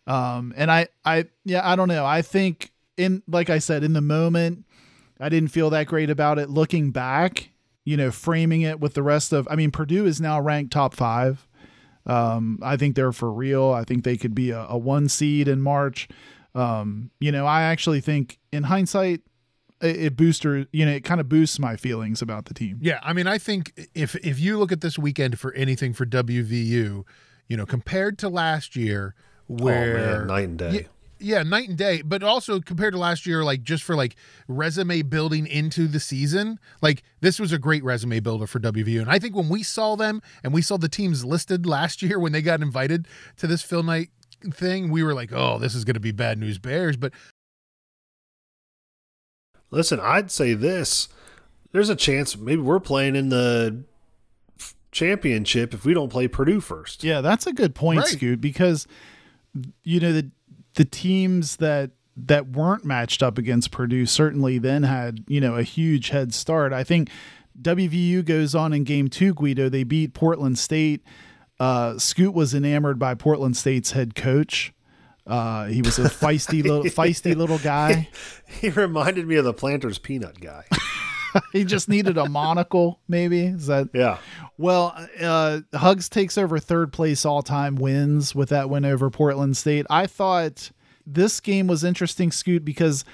[0.07, 2.07] Um, and I, I, yeah, I don't know.
[2.07, 4.65] I think in, like I said, in the moment,
[5.21, 6.49] I didn't feel that great about it.
[6.49, 7.51] Looking back,
[7.85, 10.95] you know, framing it with the rest of, I mean, Purdue is now ranked top
[10.95, 11.47] five.
[12.07, 13.71] Um, I think they're for real.
[13.71, 16.09] I think they could be a, a one seed in March.
[16.59, 19.21] Um, you know, I actually think in hindsight,
[19.81, 22.79] it, it booster, you know, it kind of boosts my feelings about the team.
[22.83, 26.05] Yeah, I mean, I think if if you look at this weekend for anything for
[26.05, 27.05] WVU,
[27.47, 29.15] you know, compared to last year,
[29.47, 30.71] where oh man, night and day.
[30.73, 30.81] Yeah,
[31.21, 32.03] yeah, night and day.
[32.03, 34.17] But also compared to last year, like just for like
[34.49, 39.01] resume building into the season, like this was a great resume builder for WVU.
[39.01, 42.19] And I think when we saw them and we saw the teams listed last year
[42.19, 43.07] when they got invited
[43.37, 44.11] to this Phil Knight
[44.53, 46.97] thing, we were like, oh, this is going to be bad news bears.
[46.97, 47.13] But
[49.71, 51.09] Listen, I'd say this.
[51.73, 53.85] There's a chance maybe we're playing in the
[54.91, 57.05] championship if we don't play Purdue first.
[57.05, 58.09] Yeah, that's a good point, Right.
[58.09, 58.87] Scoot, because
[59.83, 60.31] you know the
[60.75, 65.63] the teams that that weren't matched up against Purdue certainly then had, you know, a
[65.63, 66.73] huge head start.
[66.73, 67.11] I think
[67.61, 71.03] WVU goes on in game 2 Guido, they beat Portland State.
[71.61, 74.73] Uh Scoot was enamored by Portland State's head coach.
[75.27, 78.09] Uh he was a feisty little feisty little guy.
[78.61, 80.65] He reminded me of the Planters peanut guy.
[81.53, 83.47] he just needed a monocle maybe.
[83.47, 84.19] Is that yeah.
[84.57, 89.57] Well, uh, Hugs takes over third place all time wins with that win over Portland
[89.57, 89.87] State.
[89.91, 90.71] I thought
[91.07, 93.05] this game was interesting, Scoot, because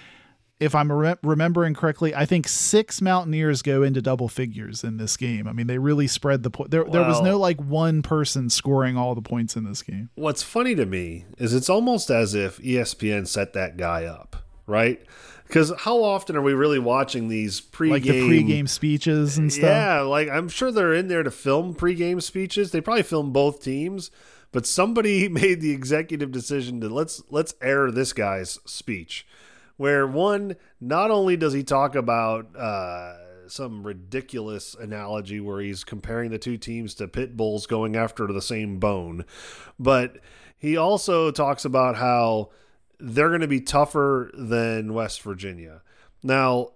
[0.61, 5.17] if I'm re- remembering correctly, I think six Mountaineers go into double figures in this
[5.17, 5.49] game.
[5.49, 6.71] I mean, they really spread the point.
[6.71, 10.11] There, there was no like one person scoring all the points in this game.
[10.15, 14.37] What's funny to me is it's almost as if ESPN set that guy up,
[14.67, 15.03] right?
[15.47, 19.65] Because how often are we really watching these pregame Like the pregame speeches and stuff.
[19.65, 22.71] Yeah, like I'm sure they're in there to film pregame speeches.
[22.71, 24.11] They probably film both teams,
[24.53, 29.27] but somebody made the executive decision to let's let's air this guy's speech.
[29.77, 36.31] Where one, not only does he talk about uh, some ridiculous analogy where he's comparing
[36.31, 39.25] the two teams to pit bulls going after the same bone,
[39.79, 40.19] but
[40.57, 42.51] he also talks about how
[42.99, 45.83] they're going to be tougher than West Virginia.
[46.23, 46.71] Now,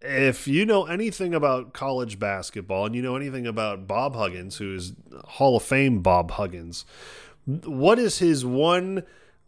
[0.00, 4.74] if you know anything about college basketball and you know anything about Bob Huggins, who
[4.74, 4.92] is
[5.24, 6.84] Hall of Fame Bob Huggins,
[7.46, 9.04] what is his one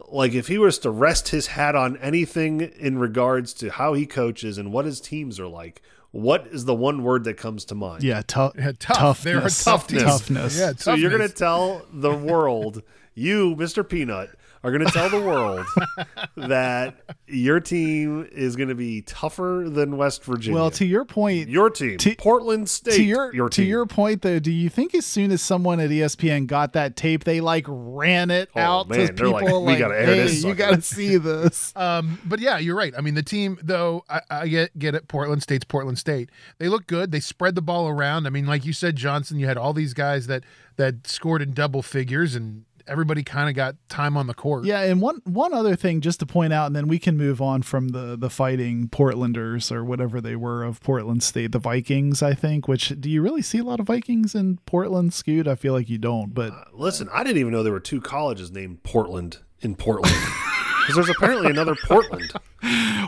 [0.09, 4.07] like if he was to rest his hat on anything in regards to how he
[4.07, 7.75] coaches and what his teams are like, what is the one word that comes to
[7.75, 8.03] mind?
[8.03, 9.23] Yeah, tou- yeah, tough.
[9.23, 9.65] They're a toughness.
[9.65, 10.01] tough team.
[10.01, 10.59] Toughness.
[10.59, 12.83] Yeah, So you're going to tell the world,
[13.15, 13.87] you, Mr.
[13.89, 14.31] Peanut,
[14.67, 15.65] are going to tell the world
[16.37, 16.97] that
[17.29, 20.59] your team is going to be tougher than West Virginia.
[20.59, 22.97] Well, to your point, your team, to- Portland State.
[22.97, 25.91] to your, your to your point though, do you think as soon as someone at
[25.91, 29.77] ESPN got that tape, they like ran it Oh, out man, to people like, "We
[29.77, 31.73] gotta air hey, this you got to see this.
[31.77, 32.93] Um, but yeah, you're right.
[32.97, 35.09] I mean, the team, though, I, I get get it.
[35.09, 36.31] Portland State's Portland State.
[36.59, 37.13] They look good.
[37.13, 38.27] They spread the ball around.
[38.27, 40.45] I mean, like you said, Johnson, you had all these guys that
[40.77, 44.65] that scored in double figures, and everybody kind of got time on the court.
[44.65, 47.41] Yeah, and one one other thing just to point out, and then we can move
[47.43, 52.23] on from the the fighting Portlanders or whatever they were of Portland State, the Vikings,
[52.23, 52.69] I think.
[52.69, 55.47] Which do you really see a lot of Vikings in Portland, Scoot?
[55.49, 58.01] I feel like you don't, but uh, Listen, I didn't even know there were two
[58.01, 60.15] colleges named Portland in Portland.
[60.87, 62.33] because there's apparently another Portland,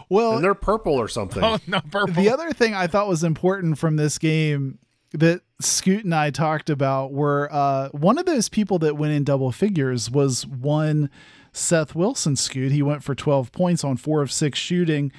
[0.09, 1.43] Well, and they're purple or something.
[1.45, 2.15] Oh no, purple.
[2.15, 4.79] the other thing I thought was important from this game
[5.13, 9.25] that Scoot and I talked about were uh, one of those people that went in
[9.25, 11.11] double figures was one
[11.53, 12.71] Seth Wilson Scoot.
[12.71, 15.11] He went for 12 points on four of six shooting.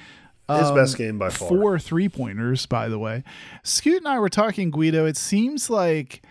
[0.48, 1.48] His Um, best game by far.
[1.48, 3.22] Four three pointers, by the way.
[3.62, 5.04] Scoot and I were talking, Guido.
[5.04, 6.22] It seems like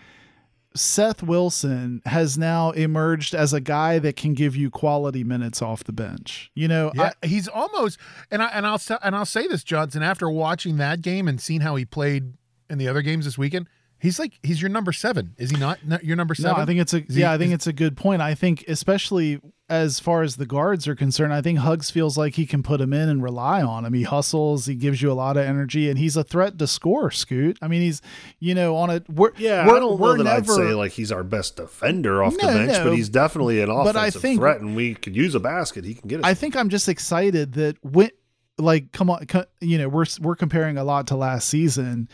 [0.74, 5.84] Seth Wilson has now emerged as a guy that can give you quality minutes off
[5.84, 6.50] the bench.
[6.54, 7.98] You know, Yeah, he's almost
[8.30, 10.02] and I and I'll and I'll say this, Johnson.
[10.02, 12.34] After watching that game and seeing how he played
[12.68, 13.68] in the other games this weekend,
[14.00, 15.78] he's like he's your number seven, is he not?
[15.86, 16.56] not your number seven?
[16.56, 18.22] No, I think it's a Is he- yeah, I think is- it's a good point.
[18.22, 22.34] I think especially as far as the guards are concerned, I think Hugs feels like
[22.34, 23.92] he can put him in and rely on him.
[23.92, 27.12] He hustles, he gives you a lot of energy, and he's a threat to score.
[27.12, 27.56] Scoot.
[27.62, 28.02] I mean, he's
[28.40, 30.74] you know on a we're, yeah, we're, I don't we're know that never, I'd say
[30.74, 32.84] like he's our best defender off the bench, no.
[32.84, 35.84] but he's definitely an But I offensive think- threat, and we could use a basket.
[35.84, 36.24] He can get it.
[36.26, 38.10] I think I'm just excited that when
[38.58, 39.24] like come on,
[39.60, 42.08] you know we're we're comparing a lot to last season.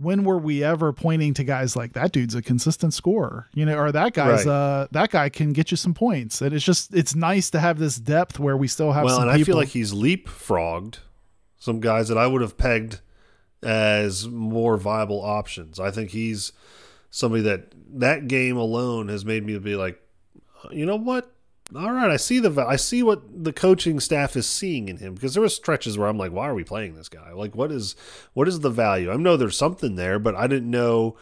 [0.00, 3.76] When were we ever pointing to guys like that dude's a consistent scorer, you know,
[3.76, 4.52] or that guy's Right.
[4.52, 6.40] uh that guy can get you some points.
[6.40, 9.30] And it's just it's nice to have this depth where we still have well, and
[9.30, 10.98] I feel like he's leapfrogged
[11.58, 13.00] some guys that I would have pegged
[13.62, 15.80] as more viable options.
[15.80, 16.52] I think he's
[17.10, 20.00] somebody that that game alone has made me be like,
[20.70, 21.34] you know what?
[21.76, 25.14] All right, I see the I see what the coaching staff is seeing in him
[25.14, 27.32] because there were stretches where I'm like, why are we playing this guy?
[27.32, 27.94] Like, what is
[28.32, 29.12] what is the value?
[29.12, 31.16] I know there's something there, but I didn't know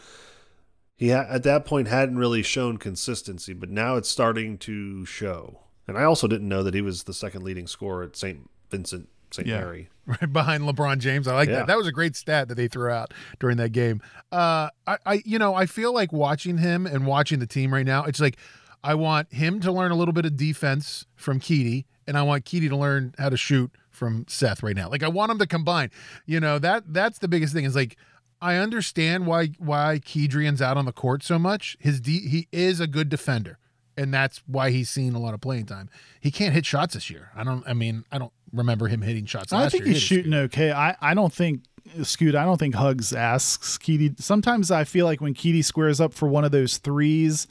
[0.95, 5.59] he ha- at that point hadn't really shown consistency, but now it's starting to show.
[5.85, 8.49] And I also didn't know that he was the second leading scorer at St.
[8.71, 9.45] Vincent St.
[9.47, 9.59] Yeah.
[9.59, 9.89] Mary.
[10.05, 11.27] right behind LeBron James.
[11.27, 11.55] I like Yeah.
[11.57, 11.67] that.
[11.67, 14.01] That was a great stat that they threw out during that game.
[14.31, 17.85] Uh, I, I, you know, I feel like watching him and watching the team right
[17.85, 18.05] now.
[18.05, 18.37] It's like
[18.83, 22.45] I want him to learn a little bit of defense from Keedy, and I want
[22.45, 24.89] Keedy to learn how to shoot from Seth right now.
[24.89, 25.91] Like I want them to combine.
[26.25, 27.65] You know that that's the biggest thing.
[27.65, 27.97] Is like
[28.41, 31.77] I understand why why Kedrian's out on the court so much.
[31.79, 33.57] His de- he is a good defender.
[33.99, 35.89] And that's why he's seen a lot of playing time.
[36.21, 37.31] He can't hit shots this year.
[37.35, 37.67] I don't.
[37.67, 39.51] I mean, I don't remember him hitting shots.
[39.51, 39.93] I think year.
[39.95, 40.71] he's He hit a shooting okay.
[40.71, 41.63] I, I don't think
[42.03, 42.35] Scoot.
[42.35, 44.21] I don't think Hugs asks Keedy.
[44.21, 47.47] Sometimes I feel like when Keedy squares up for one of those threes,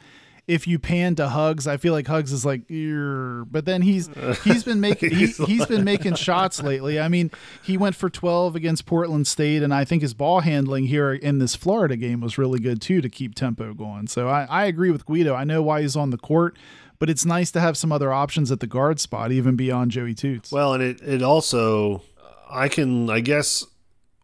[0.46, 4.08] if you pan to Hugs, I feel like Hugs is like, "Ear," but then he's
[4.44, 7.00] he's been making he, he's been making shots lately.
[7.00, 7.30] I mean,
[7.62, 11.38] he went for twelve against Portland State, and I think his ball handling here in
[11.38, 14.06] this Florida game was really good too to keep tempo going.
[14.06, 15.34] So I, I agree with Guido.
[15.34, 16.56] I know why he's on the court.
[16.98, 20.14] But it's nice to have some other options at the guard spot, even beyond Joey
[20.14, 20.50] Toots.
[20.50, 22.00] Well, and it, it also,
[22.48, 23.66] I can, I guess,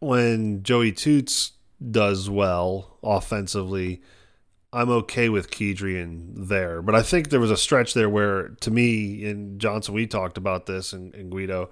[0.01, 1.53] when Joey Toots
[1.91, 4.01] does well offensively,
[4.73, 6.81] I'm okay with Kedrian there.
[6.81, 10.39] But I think there was a stretch there where, to me, and Johnson, we talked
[10.39, 11.69] about this, and, and Guido,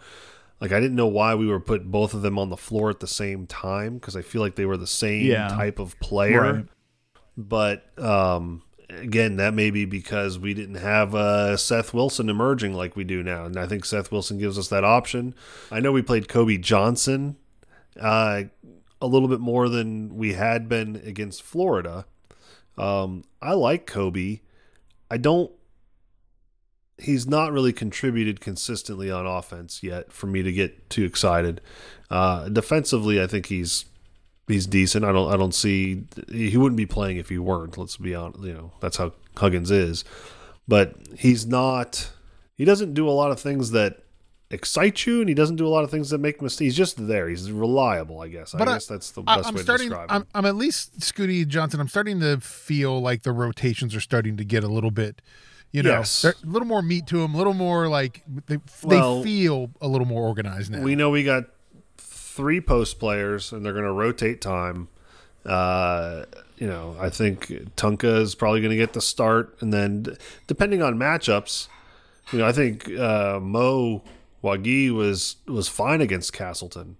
[0.60, 3.00] like I didn't know why we were put both of them on the floor at
[3.00, 5.48] the same time because I feel like they were the same Yeah.
[5.48, 6.52] type of player.
[6.52, 6.64] Right.
[7.38, 12.96] But um, again, that may be because we didn't have uh, Seth Wilson emerging like
[12.96, 15.34] we do now, and I think Seth Wilson gives us that option.
[15.70, 17.36] I know we played Kobe Johnson
[17.98, 18.42] uh,
[19.00, 22.04] a little bit more than we had been against Florida.
[22.80, 24.40] Um, I like Kobe.
[25.10, 25.50] I don't.
[26.98, 31.60] He's not really contributed consistently on offense yet for me to get too excited.
[32.10, 33.86] Uh, defensively, I think he's
[34.48, 35.04] he's decent.
[35.04, 37.78] I don't I don't see he wouldn't be playing if he weren't.
[37.78, 38.42] Let's be honest.
[38.42, 40.04] You know that's how Huggins is,
[40.66, 42.10] but he's not.
[42.56, 44.02] He doesn't do a lot of things that
[44.50, 46.58] excite you, and he doesn't do a lot of things that make mistakes.
[46.60, 47.28] He's just there.
[47.28, 48.52] He's reliable, I guess.
[48.52, 49.88] But I I- guess that's the best I'm way starting.
[49.90, 50.26] to describe I'm, him.
[50.34, 51.80] I'm at least Scooty Johnson.
[51.80, 55.22] I'm starting to feel like the rotations are starting to get a little bit,
[55.70, 56.24] you know, Yes.
[56.24, 59.86] a little more meat to them, a little more like they Well, they feel a
[59.88, 60.82] little more organized now.
[60.82, 61.44] We know we got
[61.96, 64.88] three post players, and they're going to rotate time.
[65.46, 66.24] Uh,
[66.58, 67.46] you know, I think
[67.76, 70.12] Tunka is probably going to get the start, and then d-
[70.46, 71.68] depending on matchups,
[72.32, 74.02] you know, I think uh, Mo
[74.42, 76.96] Wague was was fine against Castleton.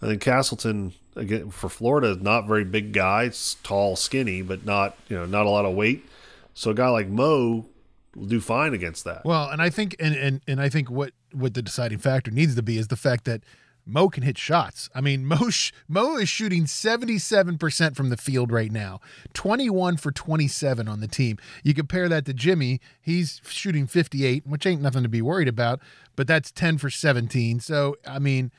[0.00, 3.24] I think Castleton again for Florida not very big guy.
[3.24, 6.04] It's tall, skinny, but not you know not a lot of weight.
[6.54, 7.66] So a guy like Mo
[8.14, 9.24] will do fine against that.
[9.24, 12.54] Well, and I think and, and and I think what what the deciding factor needs
[12.56, 13.42] to be is the fact that
[13.84, 14.88] Mo can hit shots.
[14.94, 19.00] I mean, Mo sh- Mo is shooting 77% from the field right now.
[19.34, 21.38] 21 for 27 on the team.
[21.62, 25.80] You compare that to Jimmy, he's shooting 58, which ain't nothing to be worried about,
[26.16, 27.60] but that's 10 for 17.
[27.60, 28.52] So, I mean,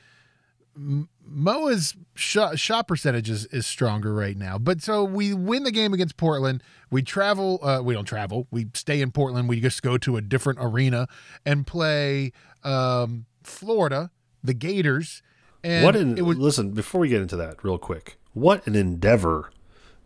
[1.26, 4.58] Moa's shot, shot percentage is, is stronger right now.
[4.58, 6.62] But so we win the game against Portland.
[6.90, 7.60] We travel.
[7.62, 8.46] Uh, we don't travel.
[8.50, 9.48] We stay in Portland.
[9.48, 11.08] We just go to a different arena
[11.46, 14.10] and play um, Florida,
[14.44, 15.22] the Gators.
[15.64, 18.16] And what an was listen before we get into that real quick.
[18.34, 19.50] What an endeavor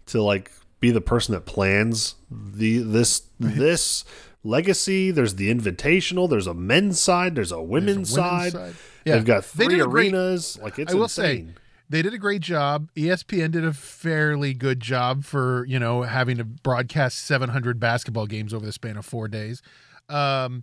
[0.07, 4.05] to like be the person that plans the this this
[4.45, 5.11] legacy.
[5.11, 6.31] There's the invitational.
[6.31, 7.35] There's a men's side.
[7.35, 8.53] There's a women's, women's side.
[8.53, 8.75] side.
[9.05, 9.15] Yeah.
[9.17, 10.59] They've got They three did a great- arenas.
[10.63, 11.49] like it's I will insane.
[11.49, 11.55] say
[11.91, 12.91] they did a great job.
[12.95, 18.55] ESPN did a fairly good job for you know having to broadcast 700 basketball games
[18.55, 19.61] over the span of four days.
[20.09, 20.63] Um,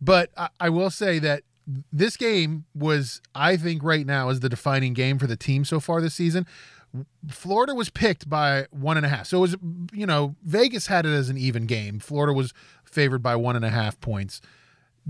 [0.00, 1.44] but I, I will say that
[1.92, 5.80] this game was, I think, right now is the defining game for the team so
[5.80, 6.46] far this season.
[7.28, 9.56] Florida was picked by one and a half, so it was
[9.92, 11.98] you know Vegas had it as an even game.
[11.98, 12.54] Florida was
[12.84, 14.40] favored by one and a half points.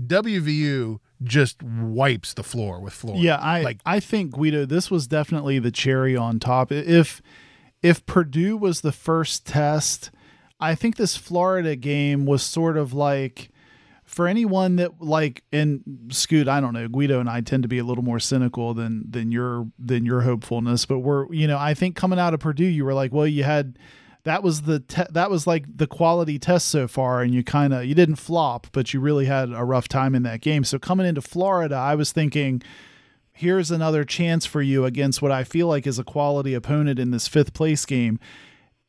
[0.03, 3.23] WVU just wipes the floor with Florida.
[3.23, 6.71] Yeah, I like I think Guido, this was definitely the cherry on top.
[6.71, 7.21] If
[7.83, 10.09] if Purdue was the first test,
[10.59, 13.49] I think this Florida game was sort of like
[14.15, 17.79] for anyone that like and Scoot, I don't know, Guido and I tend to be
[17.79, 21.73] a little more cynical than than your than your hopefulness, but we're you know, I
[21.73, 23.77] think coming out of Purdue, you were like, well, you had
[24.23, 27.73] that was the te- that was like the quality test so far and you kind
[27.73, 30.63] of you didn't flop but you really had a rough time in that game.
[30.63, 32.61] So coming into florida i was thinking
[33.33, 37.11] here's another chance for you against what i feel like is a quality opponent in
[37.11, 38.17] this fifth place game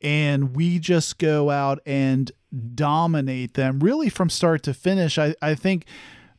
[0.01, 2.31] and we just go out and
[2.75, 5.85] dominate them really from start to finish i, I think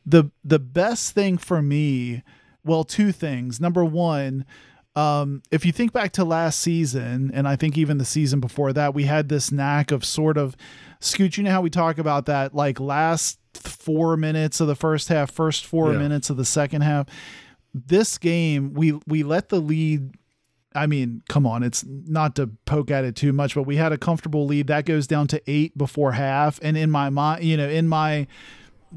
[0.05, 2.23] the the best thing for me
[2.63, 4.45] well two things number one
[4.95, 8.73] um, if you think back to last season, and I think even the season before
[8.73, 10.57] that, we had this knack of sort of
[10.99, 11.37] Scoot.
[11.37, 15.31] You know how we talk about that, like last four minutes of the first half,
[15.31, 15.99] first four Yeah.
[15.99, 17.05] minutes of the second half.
[17.73, 20.15] This game, we we let the lead.
[20.75, 23.91] I mean, come on, it's not to poke at it too much, but we had
[23.91, 27.57] a comfortable lead that goes down to eight before half, and in my mind, you
[27.57, 28.27] know, in my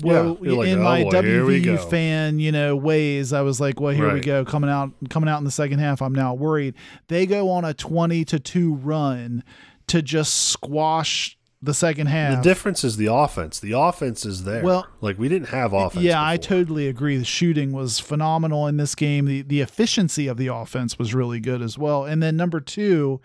[0.03, 3.81] well, you're like, in "Oh, my boy, WVU fan, you know, ways, I was like,
[3.81, 6.01] well, here we go, coming out, coming out in the second half.
[6.01, 6.75] I'm now worried.
[7.09, 9.45] They go on a twenty to two run
[9.89, 12.37] to just squash the second half.
[12.43, 13.61] The difference is the offense.
[13.61, 14.65] The offense is there.
[14.65, 16.03] Well, like we didn't have offense.
[16.05, 17.17] yeah, I totally agree.
[17.17, 19.27] The shooting was phenomenal in this game.
[19.27, 22.05] The the efficiency of the offense was really good as well.
[22.05, 23.21] And then number two,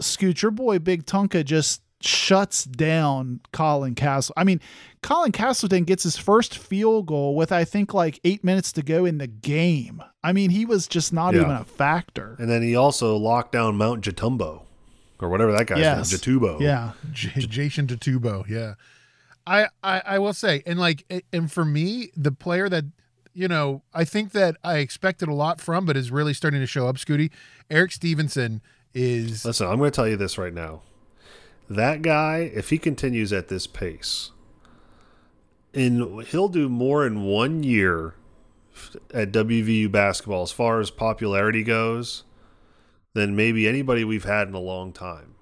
[0.00, 4.34] Scoot, your boy Big Tonka just shuts down Colin Castle.
[4.36, 4.60] I mean,
[5.02, 9.04] Colin Castleton gets his first field goal with I think like eight minutes to go
[9.04, 10.02] in the game.
[10.24, 11.42] I mean, he was just not Yeah.
[11.42, 12.34] even a factor.
[12.40, 14.62] And then he also locked down Mount Jatumbo,
[15.22, 16.10] or whatever that guy's Yes.
[16.26, 16.60] name, Jatubo.
[16.60, 16.92] Yeah.
[17.12, 18.74] J- Jason Tatubo, yeah.
[19.46, 22.84] I, I I will say, and like, and for me, the player that
[23.34, 26.66] you know, I think that I expected a lot from, but is really starting to
[26.66, 26.96] show up.
[26.96, 27.30] Scooty,
[27.70, 28.60] Erik Stevenson
[28.94, 30.82] is Listen, I'm going to tell you this right now.
[31.70, 34.32] That guy, if he continues at this pace,
[35.72, 38.14] in he'll do more in one year
[39.14, 42.24] at WVU basketball as far as popularity goes
[43.14, 45.34] than maybe anybody we've had in a long time.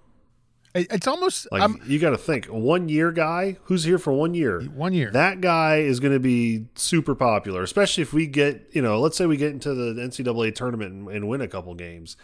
[0.75, 4.35] it's almost Like I'm, you got to think, one year guy who's here for one
[4.35, 4.61] year.
[4.63, 5.11] one year.
[5.11, 9.17] That guy is going to be super popular, especially if we get, you know, let's
[9.17, 12.17] say we get into the NCAA tournament and, and win a couple games.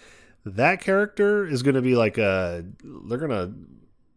[0.44, 2.64] That character is going to be like a,
[3.08, 3.52] they're going to,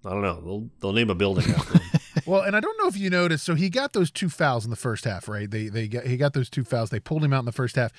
[0.08, 1.82] I don't know, they'll, they'll name a building after him.
[2.26, 3.44] Well, and I don't know if you noticed.
[3.44, 5.50] So he got those two fouls in the first half, right?
[5.50, 6.92] They they got he got those two fouls.
[6.92, 7.92] They pulled him out in the first half.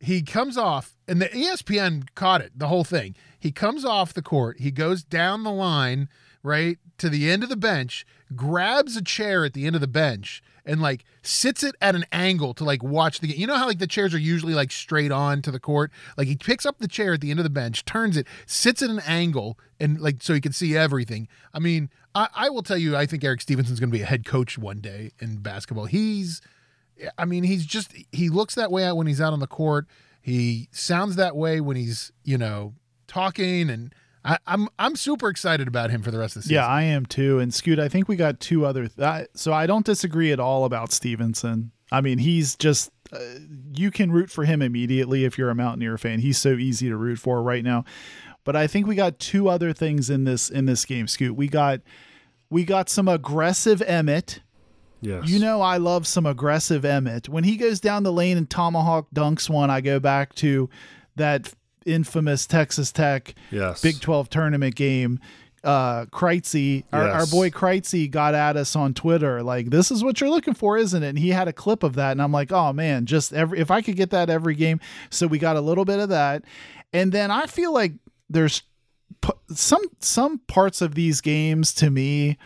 [0.00, 2.52] He comes off, and the ESPN caught it.
[2.56, 3.14] The whole thing.
[3.38, 4.58] He comes off the court.
[4.58, 6.08] He goes down the line,
[6.42, 9.86] right to the end of the bench, grabs a chair at the end of the
[9.86, 13.38] bench, and like sits it at an angle to like watch the game.
[13.38, 15.90] You know how like the chairs are usually like straight on to the court.
[16.16, 18.82] Like he picks up the chair at the end of the bench, turns it, sits
[18.82, 21.28] at an angle, and like so he can see everything.
[21.52, 24.06] I mean, I, I will tell you, I think Erik Stevenson's going to be a
[24.06, 25.86] head coach one day in basketball.
[25.86, 26.40] He's,
[27.18, 29.86] I mean, he's just he looks that way out when he's out on the court.
[30.20, 32.74] He sounds that way when he's you know
[33.06, 33.94] talking, and
[34.24, 36.56] I, I'm I'm super excited about him for the rest of the season.
[36.56, 37.38] Yeah, I am too.
[37.38, 38.88] And Scoot, I think we got two other.
[38.88, 41.72] Th- I, so I don't disagree at all about Stevenson.
[41.92, 43.18] I mean, he's just uh,
[43.74, 46.20] you can root for him immediately if you're a Mountaineer fan.
[46.20, 47.84] He's so easy to root for right now.
[48.44, 51.36] But I think we got two other things in this in this game, Scoot.
[51.36, 51.80] We got
[52.48, 54.40] we got some aggressive Emmitt.
[55.00, 55.28] Yes.
[55.28, 57.28] You know, I love some aggressive Emmitt.
[57.28, 60.68] When he goes down the lane and tomahawk dunks one, I go back to
[61.16, 61.52] that
[61.86, 63.80] infamous Texas Tech yes.
[63.80, 65.18] Big 12 tournament game.
[65.64, 70.20] uh Kreitzy, our, our boy Kreitzy got at us on Twitter like this is what
[70.20, 72.50] you're looking for isn't it and he had a clip of that and I'm like
[72.52, 74.80] oh man just every if I could get that every game
[75.10, 76.44] so we got a little bit of that
[76.92, 77.92] and then I feel like
[78.30, 78.62] there's
[79.20, 82.38] p- some some parts of these games to me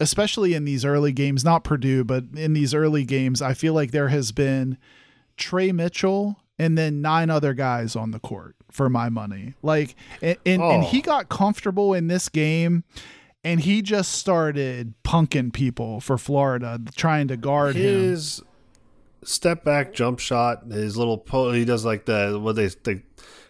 [0.00, 3.90] especially in these early games not Purdue but in these early games I feel like
[3.92, 4.76] there has been
[5.36, 9.54] Tre Mitchell and then nine other guys on the court for my money.
[9.62, 10.86] Like and and, and Oh.
[10.88, 12.84] he got comfortable in this game
[13.44, 17.82] and he just started punking people for Florida trying to guard him.
[18.10, 18.42] his
[19.22, 23.02] step back jump shot, his little po- he does like the what they they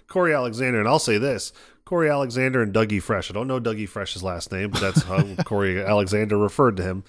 [0.09, 1.53] Cory Alexander, and I'll say this.
[1.87, 3.31] Cory Alexander and Dougie Fresh.
[3.31, 7.05] I don't know Dougie Fresh's last name, but that's how Cory Alexander referred to him.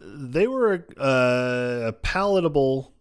[0.00, 2.92] They were uh, a palatable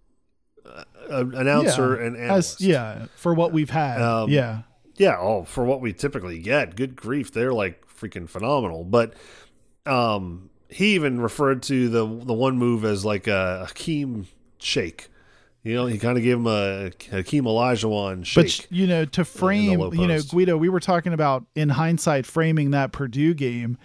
[0.66, 2.62] uh, announcer and As- analyst.
[2.62, 4.02] yeah, for what we've had.
[4.02, 4.62] Um, yeah.
[4.98, 8.84] Yeah, oh, for what we typically get, good grief, they're like freaking phenomenal.
[8.84, 9.14] But
[9.86, 14.28] um, he even referred to the the one move as like a Hakeem
[14.58, 15.10] shake.
[15.68, 18.46] You know, he kind of gave him a Hakeem Olajuwon shake.
[18.68, 20.22] But you know, to frame, you know.
[20.22, 23.78] Guido, we were talking about in hindsight framing that Purdue game.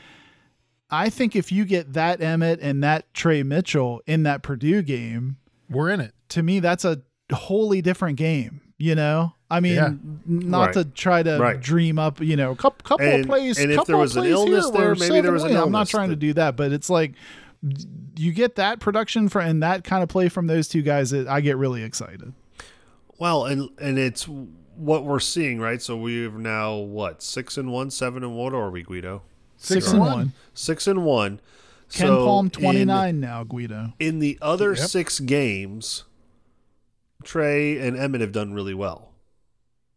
[0.91, 5.39] I think if you get that Emmitt and that Tre Mitchell in that Purdue game,
[5.71, 6.15] We're in it.
[6.31, 7.01] to me that's a
[7.33, 9.91] wholly different game you know i mean Yeah.
[10.27, 10.73] not Right.
[10.75, 11.59] to try to Right.
[11.59, 14.17] dream up you know couple couple And- of plays and if couple there of was
[14.17, 15.57] an plays illness here there, maybe there was an win.
[15.59, 17.13] i'm not illness trying to do that but it's like
[18.17, 21.29] you get that production for and that kind of play from those two guys it,
[21.29, 22.33] i get really excited
[23.19, 24.27] well, and and it's
[24.75, 25.81] what we're seeing, right?
[25.81, 29.23] So we're now what six and one, seven and one, or are we Guido?
[29.57, 30.13] six, and and one.
[30.13, 31.41] one, Six and one.
[31.93, 34.89] ken So palm 29 now guido in the other Yep.
[34.89, 36.03] six games,
[37.23, 39.13] Tre and Emmitt have done really well.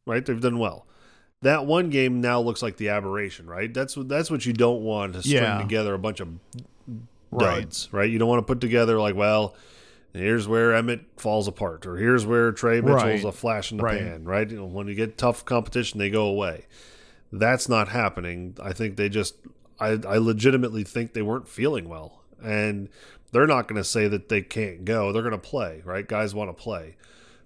[0.05, 0.23] Right?
[0.23, 0.85] They've done well.
[1.41, 3.73] That one game now looks like the aberration, right?
[3.73, 5.57] That's what that's what you don't want to string Yeah.
[5.57, 6.27] together a bunch of
[7.31, 7.61] Right.
[7.63, 8.09] duds, right?
[8.09, 9.55] You don't want to put together like, well,
[10.13, 13.25] here's where Emmitt falls apart, or here's where Tre Mitchell's Right.
[13.25, 13.99] a flash in the Right.
[14.01, 14.49] pan, right?
[14.49, 16.65] You know, when you get tough competition, they go away.
[17.31, 18.55] That's not happening.
[18.63, 19.35] I think they just,
[19.79, 22.87] I, I legitimately think they weren't feeling well, and
[23.33, 25.11] they're not going to say that they can't go.
[25.11, 26.07] They're going to play, right?
[26.07, 26.95] Guys want to play,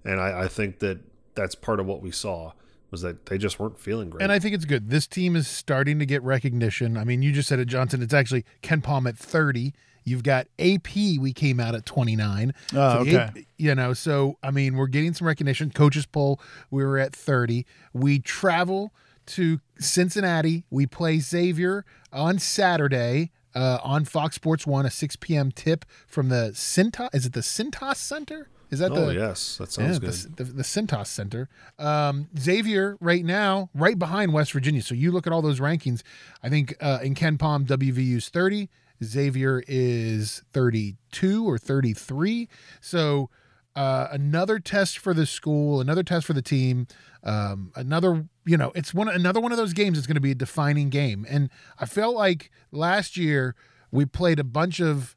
[0.06, 1.00] and I, I think that
[1.34, 2.52] that's part of what we saw
[2.92, 4.22] was that they just weren't feeling great.
[4.24, 4.90] And I think it's good.
[4.90, 6.98] This team is starting to get recognition.
[6.98, 8.02] I mean, you just said it, Johnson.
[8.02, 9.74] It's actually KenPom at 30.
[10.04, 10.96] You've got AP.
[11.20, 12.54] We came out at 29.
[12.74, 13.16] Oh, So okay.
[13.16, 15.70] AP you know, so I mean, we're getting some recognition.
[15.72, 16.40] Coaches poll,
[16.72, 17.66] we were at 30.
[17.94, 18.94] We travel
[19.28, 20.64] to Cincinnati.
[20.70, 25.52] We play Xavier on Saturday uh, on Fox Sports One, a 6 p.m.
[25.52, 27.10] tip from the Cintas.
[27.14, 28.48] Is it the Cintas Center?
[28.70, 30.14] Is that oh the yes, that sounds yeah, good.
[30.38, 31.50] The, the, the Cintas Center.
[31.80, 34.82] Um, Xavier right now, right behind West Virginia.
[34.82, 36.04] So you look at all those rankings.
[36.44, 38.70] I think uh, in KenPom, WVU's 30.
[39.04, 42.48] Xavier is 32 or 33.
[42.82, 43.30] So
[43.76, 46.88] uh, another test for the school, another test for the team.
[47.24, 49.98] Um, another, you know, it's one another one of those games.
[49.98, 51.26] that's going to be a defining game.
[51.30, 51.50] And
[51.80, 53.56] I felt like last year
[53.92, 55.16] we played a bunch of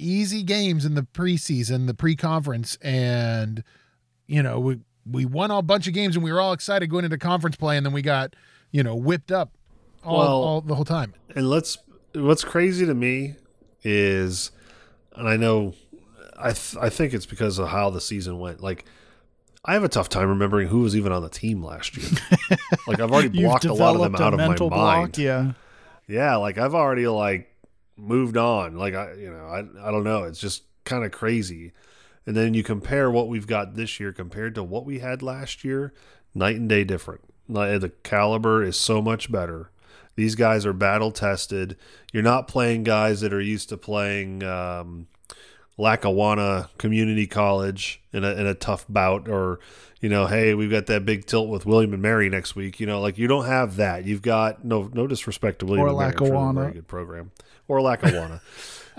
[0.00, 3.62] easy games in the preseason, the pre-conference, and
[4.26, 4.78] you know we
[5.10, 7.76] we won a bunch of games and we were all excited going into conference play,
[7.76, 8.34] and then we got
[8.70, 9.52] you know whipped up
[10.04, 11.14] all, Well- all the whole time.
[11.34, 11.78] and let's
[12.14, 13.36] what's crazy to me
[13.84, 14.50] is
[15.14, 15.74] and i know
[16.38, 18.84] i th- i think it's because of how the season went like
[19.64, 22.06] i have a tough time remembering who was even on the team last year
[22.88, 25.52] like i've already blocked a lot of them out of my mental mind block, yeah.
[26.08, 27.49] yeah like i've already like
[28.00, 28.76] moved on.
[28.76, 30.24] Like i you know i, I don't know.
[30.24, 31.72] It's just kind of crazy.
[32.26, 35.64] And then you compare what we've got this year compared to what we had last
[35.64, 35.92] year
[36.34, 37.22] night and day different.
[37.48, 39.70] Like, the caliber is so much better.
[40.14, 41.76] These guys are battle tested.
[42.12, 45.06] You're not playing guys that are used to playing um,
[45.78, 49.60] Lackawanna Community College in a, in a tough bout, or
[50.00, 52.80] you know, hey, we've got that big tilt with William and Mary next week.
[52.80, 54.04] You know, like you don't have that.
[54.04, 56.60] You've got no no disrespect to William Or and Mary, sure they're a Lackawanna.
[56.60, 57.30] very good program,
[57.70, 58.40] or Lackawanna.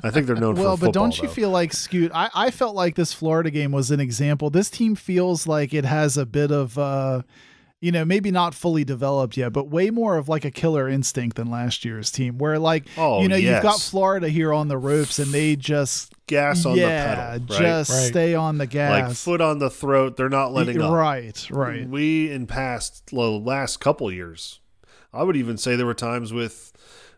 [0.03, 2.11] I think they're known well, for but don't you feel like Scoot?
[2.15, 4.49] I, I felt like this Florida game was an example.
[4.49, 7.21] This team feels like it has a bit of, uh,
[7.81, 11.35] you know, maybe not fully developed yet, but way more of like a killer instinct
[11.35, 12.37] than last year's team.
[12.37, 13.79] Where like, Oh, you know, you've got.
[13.79, 17.61] Florida here on the ropes, and they just gas on yeah, the pedal, right?
[17.61, 18.07] just Right.
[18.07, 19.23] stay on the gas, like gas.
[19.23, 20.15] foot on the throat.
[20.15, 20.93] They're not letting up.
[20.93, 21.87] right, right.
[21.87, 24.61] We in past the last couple years,
[25.13, 26.70] I would even say there were times with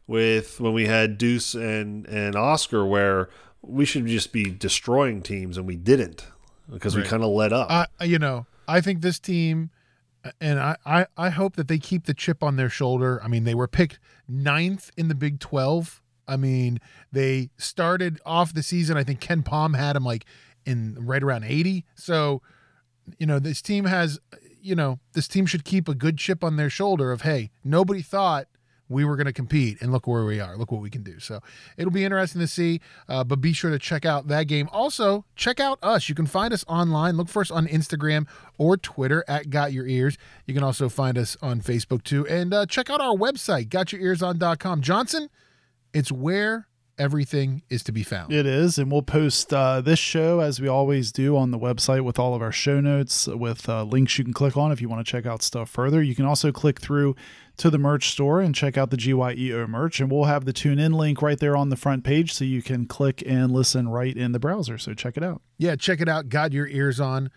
[0.08, 3.30] with when we had Deuce and and Oscar where
[3.62, 6.28] we should just be destroying teams and we didn't
[6.72, 7.70] because we kind of let up.
[7.70, 9.72] I you know I think this team
[10.40, 13.20] and I, I, I hope that they keep the chip on their shoulder.
[13.24, 16.02] I mean, they were picked ninth in the Big 12.
[16.28, 16.80] I mean,
[17.12, 18.96] they started off the season.
[18.96, 20.26] I think KenPom had them like
[20.66, 21.86] in right around 80.
[21.96, 22.42] So,
[23.18, 24.20] you know, this team has,
[24.62, 28.02] you know, this team should keep a good chip on their shoulder of, hey, nobody
[28.02, 28.48] thought
[28.90, 30.58] we were going to compete and look where we are.
[30.58, 31.20] Look what we can do.
[31.20, 31.40] So
[31.78, 34.70] it'll be interesting to see uh, but be sure to check out that game.
[34.72, 36.10] Also check out us.
[36.10, 37.18] You can find us online.
[37.18, 38.28] Look for us on instagram
[38.58, 40.18] or twitter at got your ears.
[40.46, 42.28] You can also find us on facebook too.
[42.28, 45.30] And uh, check out our website gotyourearson.com johnson
[45.94, 46.68] it's where
[46.98, 48.32] everything is to be found.
[48.32, 52.02] It is, and we'll post uh, this show as we always do on the website
[52.02, 54.90] with all of our show notes with uh, links you can click on if you
[54.90, 56.02] want to check out stuff further.
[56.02, 57.16] You can also click through
[57.58, 60.80] to the merch store and check out the GYEO merch, and we'll have the tune
[60.80, 64.16] in link right there on the front page so you can click and listen right
[64.16, 64.78] in the browser.
[64.78, 65.42] So check it out.
[65.58, 66.30] Yeah, check it out.
[66.30, 67.30] Got your ears on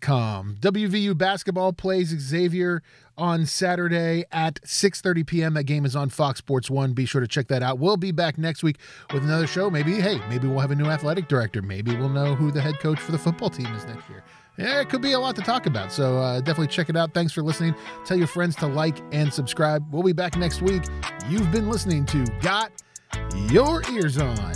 [0.00, 0.56] com.
[0.60, 2.82] WVU basketball plays Xavier
[3.18, 5.54] on Saturday at 6:30 p.m.
[5.54, 6.92] That game is on Fox Sports 1.
[6.92, 7.78] Be sure to check that out.
[7.78, 8.78] We'll be back next week
[9.12, 9.70] with another show.
[9.70, 11.62] Maybe hey, maybe we'll have a new athletic director.
[11.62, 14.24] Maybe we'll know who the head coach for the football team is next year.
[14.58, 15.92] Yeah, it could be a lot to talk about.
[15.92, 17.14] So uh, definitely check it out.
[17.14, 17.74] Thanks for listening.
[18.04, 19.84] Tell your friends to like and subscribe.
[19.92, 20.82] We'll be back next week.
[21.28, 22.70] You've been listening to Got
[23.50, 24.52] Your Ears On.